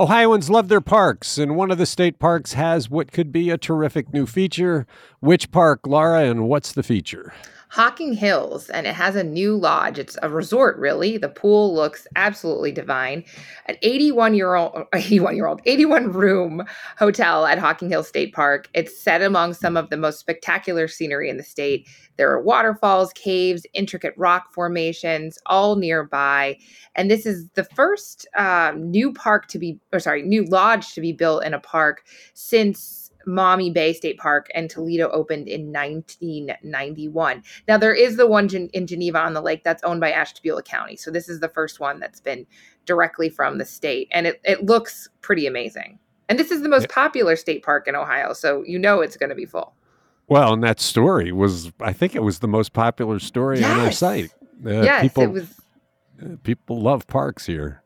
Ohioans 0.00 0.48
love 0.48 0.68
their 0.68 0.80
parks, 0.80 1.36
and 1.36 1.56
one 1.56 1.70
of 1.70 1.76
the 1.76 1.84
state 1.84 2.18
parks 2.18 2.54
has 2.54 2.88
what 2.88 3.12
could 3.12 3.30
be 3.30 3.50
a 3.50 3.58
terrific 3.58 4.14
new 4.14 4.24
feature. 4.24 4.86
Which 5.18 5.50
park, 5.50 5.86
Laura, 5.86 6.22
and 6.22 6.48
what's 6.48 6.72
the 6.72 6.82
feature? 6.82 7.34
Hocking 7.70 8.14
Hills, 8.14 8.68
and 8.70 8.84
it 8.84 8.96
has 8.96 9.14
a 9.14 9.22
new 9.22 9.56
lodge. 9.56 9.96
It's 9.96 10.18
a 10.22 10.28
resort, 10.28 10.76
really. 10.76 11.18
The 11.18 11.28
pool 11.28 11.72
looks 11.72 12.04
absolutely 12.16 12.72
divine. 12.72 13.24
An 13.66 13.76
81 13.82 14.34
year 14.34 14.54
old, 14.56 14.86
81 14.92 15.36
year 15.36 15.46
old, 15.46 15.60
81 15.64 16.12
room 16.12 16.64
hotel 16.98 17.46
at 17.46 17.60
Hocking 17.60 17.88
Hills 17.88 18.08
State 18.08 18.34
Park. 18.34 18.68
It's 18.74 18.98
set 18.98 19.22
among 19.22 19.54
some 19.54 19.76
of 19.76 19.88
the 19.88 19.96
most 19.96 20.18
spectacular 20.18 20.88
scenery 20.88 21.30
in 21.30 21.36
the 21.36 21.44
state. 21.44 21.88
There 22.16 22.30
are 22.32 22.42
waterfalls, 22.42 23.12
caves, 23.12 23.64
intricate 23.72 24.14
rock 24.16 24.52
formations, 24.52 25.38
all 25.46 25.76
nearby. 25.76 26.58
And 26.96 27.08
this 27.08 27.24
is 27.24 27.48
the 27.54 27.64
first 27.64 28.26
um, 28.36 28.90
new 28.90 29.12
park 29.12 29.46
to 29.46 29.58
be, 29.60 29.78
or 29.92 30.00
sorry, 30.00 30.22
new 30.22 30.44
lodge 30.44 30.92
to 30.94 31.00
be 31.00 31.12
built 31.12 31.44
in 31.44 31.54
a 31.54 31.60
park 31.60 32.02
since 32.34 32.99
Maumee 33.26 33.70
Bay 33.70 33.92
State 33.92 34.18
Park 34.18 34.48
and 34.54 34.70
Toledo 34.70 35.10
opened 35.10 35.48
in 35.48 35.72
1991. 35.72 37.42
Now 37.68 37.76
there 37.76 37.94
is 37.94 38.16
the 38.16 38.26
one 38.26 38.48
in 38.48 38.86
Geneva 38.86 39.18
on 39.18 39.34
the 39.34 39.42
lake 39.42 39.64
that's 39.64 39.82
owned 39.82 40.00
by 40.00 40.12
Ashtabula 40.12 40.62
County. 40.62 40.96
So 40.96 41.10
this 41.10 41.28
is 41.28 41.40
the 41.40 41.48
first 41.48 41.80
one 41.80 42.00
that's 42.00 42.20
been 42.20 42.46
directly 42.86 43.28
from 43.28 43.58
the 43.58 43.64
state 43.64 44.08
and 44.10 44.26
it, 44.26 44.40
it 44.44 44.64
looks 44.64 45.08
pretty 45.20 45.46
amazing. 45.46 45.98
And 46.28 46.38
this 46.38 46.52
is 46.52 46.62
the 46.62 46.68
most 46.68 46.88
popular 46.88 47.34
state 47.34 47.64
park 47.64 47.88
in 47.88 47.96
Ohio, 47.96 48.32
so 48.34 48.62
you 48.64 48.78
know 48.78 49.00
it's 49.00 49.16
going 49.16 49.30
to 49.30 49.34
be 49.34 49.46
full. 49.46 49.74
Well, 50.28 50.52
and 50.52 50.62
that 50.62 50.78
story 50.78 51.32
was, 51.32 51.72
I 51.80 51.92
think 51.92 52.14
it 52.14 52.22
was 52.22 52.38
the 52.38 52.46
most 52.46 52.72
popular 52.72 53.18
story 53.18 53.64
on 53.64 53.80
our 53.80 53.90
site. 53.90 54.32
Uh, 54.64 54.82
yes, 54.82 55.02
people, 55.02 55.24
it 55.24 55.32
was 55.32 55.60
uh, 56.22 56.36
people 56.44 56.80
love 56.80 57.06
parks 57.08 57.46
here. 57.46 57.79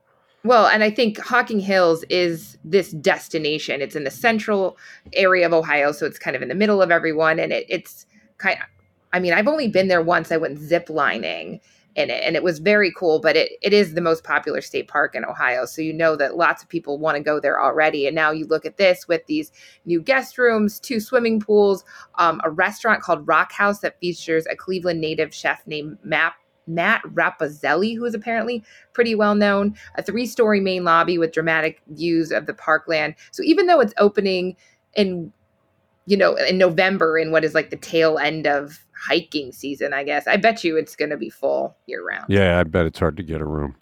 Well, 0.44 0.66
and 0.66 0.84
I 0.84 0.90
think 0.90 1.18
Hocking 1.18 1.58
Hills 1.60 2.04
is 2.10 2.58
this 2.64 2.90
destination. 2.90 3.80
It's 3.80 3.96
in 3.96 4.04
the 4.04 4.10
central 4.10 4.76
area 5.14 5.46
of 5.46 5.54
Ohio, 5.54 5.90
so 5.90 6.04
it's 6.04 6.18
kind 6.18 6.36
of 6.36 6.42
in 6.42 6.48
the 6.48 6.54
middle 6.54 6.82
of 6.82 6.90
everyone. 6.90 7.38
And 7.38 7.50
it, 7.50 7.64
it's 7.70 8.04
kind 8.36 8.58
Of, 8.58 8.66
I 9.14 9.20
mean, 9.20 9.32
I've 9.32 9.48
only 9.48 9.68
been 9.68 9.88
there 9.88 10.02
once. 10.02 10.30
I 10.30 10.36
went 10.36 10.58
zip 10.58 10.90
lining 10.90 11.60
in 11.96 12.10
it, 12.10 12.22
and 12.24 12.36
it 12.36 12.42
was 12.42 12.58
very 12.58 12.92
cool, 12.94 13.20
but 13.20 13.36
it, 13.36 13.52
it 13.62 13.72
is 13.72 13.94
the 13.94 14.02
most 14.02 14.22
popular 14.22 14.60
state 14.60 14.86
park 14.86 15.14
in 15.14 15.24
Ohio. 15.24 15.64
So 15.64 15.80
you 15.80 15.94
know 15.94 16.14
that 16.16 16.36
lots 16.36 16.62
of 16.62 16.68
people 16.68 16.98
want 16.98 17.16
to 17.16 17.22
go 17.22 17.40
there 17.40 17.62
already. 17.62 18.06
And 18.06 18.14
now 18.14 18.30
you 18.30 18.46
look 18.46 18.66
at 18.66 18.76
this 18.76 19.08
with 19.08 19.24
these 19.26 19.50
new 19.86 20.02
guest 20.02 20.36
rooms, 20.36 20.78
two 20.78 21.00
swimming 21.00 21.40
pools, 21.40 21.84
um, 22.16 22.42
a 22.44 22.50
restaurant 22.50 23.00
called 23.00 23.26
Rock 23.26 23.52
House 23.52 23.78
that 23.78 23.98
features 23.98 24.44
a 24.50 24.56
Cleveland 24.56 25.00
native 25.00 25.32
chef 25.32 25.66
named 25.66 25.96
Matt 26.02 26.34
Matt 26.66 27.02
Rappazelli, 27.02 27.96
who 27.96 28.04
is 28.04 28.14
apparently 28.14 28.62
pretty 28.92 29.14
well 29.14 29.34
known, 29.34 29.74
a 29.96 30.02
three 30.02 30.26
story 30.26 30.60
main 30.60 30.84
lobby 30.84 31.18
with 31.18 31.32
dramatic 31.32 31.80
views 31.88 32.30
of 32.30 32.46
the 32.46 32.54
parkland. 32.54 33.14
So 33.30 33.42
even 33.42 33.66
though 33.66 33.80
it's 33.80 33.94
opening 33.98 34.56
in, 34.94 35.32
you 36.06 36.16
know, 36.16 36.34
in 36.36 36.58
November 36.58 37.18
in 37.18 37.30
what 37.30 37.44
is 37.44 37.54
like 37.54 37.70
the 37.70 37.76
tail 37.76 38.18
end 38.18 38.46
of 38.46 38.84
hiking 38.96 39.52
season, 39.52 39.92
I 39.92 40.04
guess, 40.04 40.26
I 40.26 40.36
bet 40.36 40.64
you 40.64 40.76
it's 40.76 40.96
going 40.96 41.10
to 41.10 41.16
be 41.16 41.30
full 41.30 41.76
year 41.86 42.06
round. 42.06 42.26
Yeah, 42.28 42.58
I 42.58 42.64
bet 42.64 42.86
it's 42.86 42.98
hard 42.98 43.16
to 43.16 43.22
get 43.22 43.40
a 43.40 43.46
room. 43.46 43.76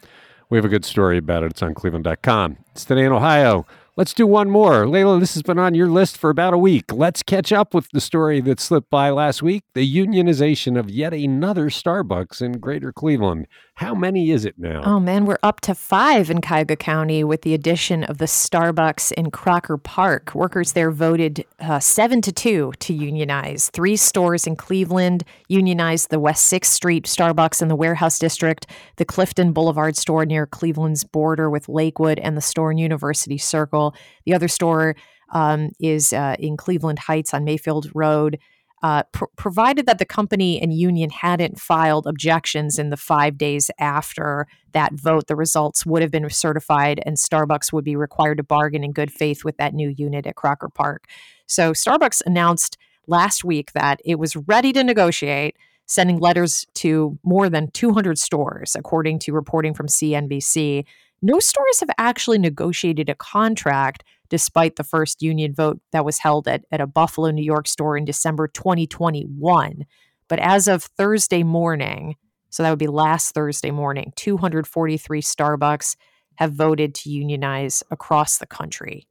We 0.51 0.59
have 0.59 0.65
a 0.65 0.69
good 0.69 0.85
story 0.85 1.17
about 1.17 1.43
it. 1.45 1.53
It's 1.53 1.63
on 1.63 1.73
cleveland.com. 1.73 2.59
It's 2.73 2.85
today 2.85 3.07
in 3.07 3.13
Ohio. 3.13 3.67
Let's 3.95 4.15
do 4.15 4.27
one 4.27 4.49
more. 4.49 4.87
Leila, 4.87 5.21
this 5.21 5.35
has 5.35 5.43
been 5.43 5.59
on 5.59 5.75
your 5.75 5.89
list 5.89 6.17
for 6.17 6.31
about 6.31 6.55
a 6.55 6.59
week. 6.59 6.91
Let's 6.91 7.23
catch 7.23 7.53
up 7.53 7.75
with 7.75 7.91
the 7.93 8.01
story 8.01 8.41
that 8.41 8.59
slipped 8.59 8.89
by 8.89 9.11
last 9.11 9.43
week 9.43 9.65
the 9.75 9.87
unionization 9.87 10.79
of 10.79 10.89
yet 10.89 11.13
another 11.13 11.67
Starbucks 11.69 12.41
in 12.41 12.53
greater 12.53 12.91
Cleveland. 12.91 13.47
How 13.77 13.95
many 13.95 14.31
is 14.31 14.45
it 14.45 14.59
now? 14.59 14.83
Oh 14.85 15.01
man, 15.01 15.25
we're 15.25 15.39
up 15.43 15.61
to 15.63 15.75
five 15.75 16.31
in 16.31 16.41
Cuyahoga 16.41 16.77
County 16.77 17.25
with 17.25 17.43
the 17.43 17.55
addition 17.55 18.05
of 18.05 18.19
the 18.19 18.27
Starbucks 18.27 19.13
in 19.13 19.31
Crocker 19.31 19.79
Park. 19.79 20.35
Workers 20.35 20.73
there 20.73 20.91
voted 20.91 21.45
uh, 21.59 21.81
seven 21.81 22.21
to 22.23 22.33
two 22.33 22.73
to 22.81 22.93
unionize. 22.93 23.71
Three 23.71 23.97
stores 23.97 24.47
in 24.47 24.57
Cleveland 24.57 25.25
unionized 25.49 26.11
the 26.11 26.21
West 26.21 26.53
6th 26.53 26.67
Street 26.67 27.07
Starbucks 27.07 27.63
in 27.63 27.69
the 27.69 27.75
Warehouse 27.75 28.19
District, 28.19 28.67
the 28.97 29.07
Clifton 29.07 29.53
Boulevard 29.53 29.97
store 29.97 30.27
near 30.27 30.47
Cleveland's 30.47 31.03
border 31.03 31.49
with 31.49 31.69
Lakewood, 31.69 32.19
and 32.19 32.37
the 32.37 32.43
store 32.43 32.71
in 32.71 32.79
University 32.79 33.39
Circle. 33.39 33.95
The 34.27 34.35
other 34.35 34.49
store 34.49 34.97
um, 35.33 35.71
is 35.81 36.13
uh, 36.13 36.37
in 36.39 36.59
Cleveland 36.59 36.99
Heights 36.99 37.33
on 37.33 37.45
Mayfield 37.45 37.91
Road 37.95 38.39
uh, 38.83 39.05
pr- 39.13 39.25
provided 39.37 39.87
that 39.87 39.99
the 39.99 40.05
company 40.05 40.61
and 40.61 40.73
union 40.73 41.11
hadn't 41.11 41.61
filed 41.61 42.07
objections 42.07 42.79
in 42.79 42.91
the 42.91 42.97
five 42.97 43.39
days 43.39 43.71
after 43.79 44.47
that 44.73 44.93
vote, 44.95 45.29
the 45.29 45.37
results 45.37 45.87
would 45.87 46.03
have 46.03 46.11
been 46.11 46.29
certified 46.31 47.01
and 47.07 47.17
Starbucks 47.17 47.73
would 47.73 47.85
be 47.85 47.95
required 47.95 48.39
to 48.39 48.43
bargain 48.43 48.83
in 48.83 48.93
good 48.93 49.13
faith 49.13 49.45
with 49.45 49.57
that 49.59 49.75
new 49.75 49.89
unit 49.89 50.27
at 50.27 50.35
Crocker 50.35 50.69
Park. 50.69 51.07
So 51.47 51.73
Starbucks 51.73 52.23
announced 52.27 52.77
last 53.07 53.45
week 53.45 53.73
that 53.73 54.01
it 54.05 54.19
was 54.19 54.37
ready 54.37 54.73
to 54.73 54.83
negotiate, 54.83 55.57
sending 55.87 56.19
letters 56.19 56.67
to 56.75 57.19
more 57.23 57.49
than 57.49 57.71
200 57.71 58.19
stores, 58.19 58.75
according 58.75 59.19
to 59.21 59.33
reporting 59.33 59.75
from 59.75 59.87
CNBC. 59.87 60.85
No 61.21 61.39
stores 61.39 61.81
have 61.81 61.91
actually 61.99 62.39
negotiated 62.39 63.09
a 63.09 63.15
contract 63.15 64.03
despite 64.33 64.77
the 64.77 64.83
first 64.83 65.21
union 65.21 65.53
vote 65.53 65.79
that 65.93 66.07
was 66.07 66.21
held 66.21 66.49
at, 66.49 66.65
at 66.73 66.81
a 66.81 66.87
Buffalo, 66.87 67.31
New 67.31 67.45
York 67.45 67.69
store 67.69 67.99
in 67.99 68.07
December 68.07 68.49
2021. 68.49 69.85
But 70.27 70.39
as 70.39 70.67
of 70.67 70.85
Thursday 70.85 71.43
morning, 71.43 72.17
so 72.49 72.63
that 72.63 72.71
would 72.71 72.79
be 72.79 72.87
last 72.87 73.35
Thursday 73.35 73.71
morning, 73.71 74.11
243 74.17 75.21
Starbucks 75.21 75.97
have 76.37 76.55
voted 76.55 76.95
to 76.95 77.11
unionize 77.11 77.83
across 77.91 78.39
the 78.39 78.47
country. 78.47 79.07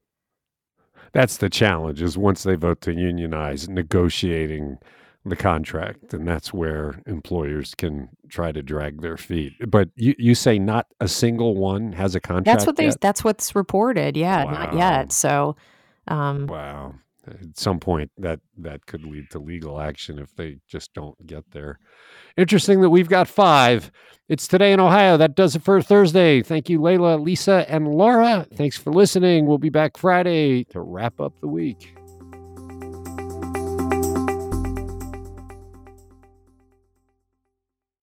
That's 1.14 1.38
the 1.38 1.52
challenge 1.52 2.02
is 2.02 2.18
once 2.18 2.42
they 2.42 2.56
vote 2.56 2.82
to 2.82 2.92
unionize, 2.92 3.70
negotiating 3.70 4.80
the 5.24 5.36
contract 5.36 6.14
and 6.14 6.28
that's 6.28 6.52
where 6.52 7.02
employers 7.06 7.76
can 7.76 8.10
try 8.30 8.52
to 8.52 8.64
drag 8.64 9.02
their 9.02 9.18
feet. 9.18 9.54
But 9.70 9.90
you, 9.96 10.16
you 10.18 10.34
say 10.34 10.58
not 10.58 10.88
a 11.00 11.08
single 11.08 11.56
one 11.56 11.92
has 11.94 12.16
a 12.16 12.20
contract 12.20 12.46
that's 12.46 12.66
what 12.66 12.76
they 12.76 12.92
that's 13.00 13.24
what's 13.24 13.56
reported. 13.56 14.18
Yeah 14.18 14.46
wow. 14.46 14.52
not 14.52 14.74
yet. 14.74 15.12
So 15.12 15.56
um, 16.08 16.48
wow. 16.48 16.96
At 17.28 17.56
some 17.56 17.80
point 17.80 18.10
that 18.18 18.40
that 18.58 18.88
could 18.88 19.06
lead 19.06 19.30
to 19.30 19.40
legal 19.40 19.80
action 19.80 20.18
if 20.18 20.36
they 20.36 20.58
just 20.68 20.92
don't 20.96 21.28
get 21.28 21.44
there. 21.52 21.78
Interesting 22.36 22.82
that 22.82 22.90
we've 22.90 23.08
got 23.08 23.28
five. 23.28 23.92
It's 24.28 24.48
today 24.48 24.74
in 24.74 24.80
ohio. 24.80 25.18
That 25.18 25.36
does 25.36 25.56
it 25.56 25.62
for 25.62 25.84
thursday. 25.84 26.42
Thank 26.42 26.68
you 26.68 26.82
Leila 26.82 27.18
lisa 27.18 27.64
and 27.70 27.88
laura. 27.94 28.48
Thanks 28.56 28.76
for 28.76 28.92
listening. 28.92 29.46
We'll 29.46 29.60
be 29.60 29.70
back 29.70 29.98
friday 29.98 30.64
to 30.66 30.82
wrap 30.82 31.22
up 31.22 31.40
the 31.42 31.48
week 31.48 31.94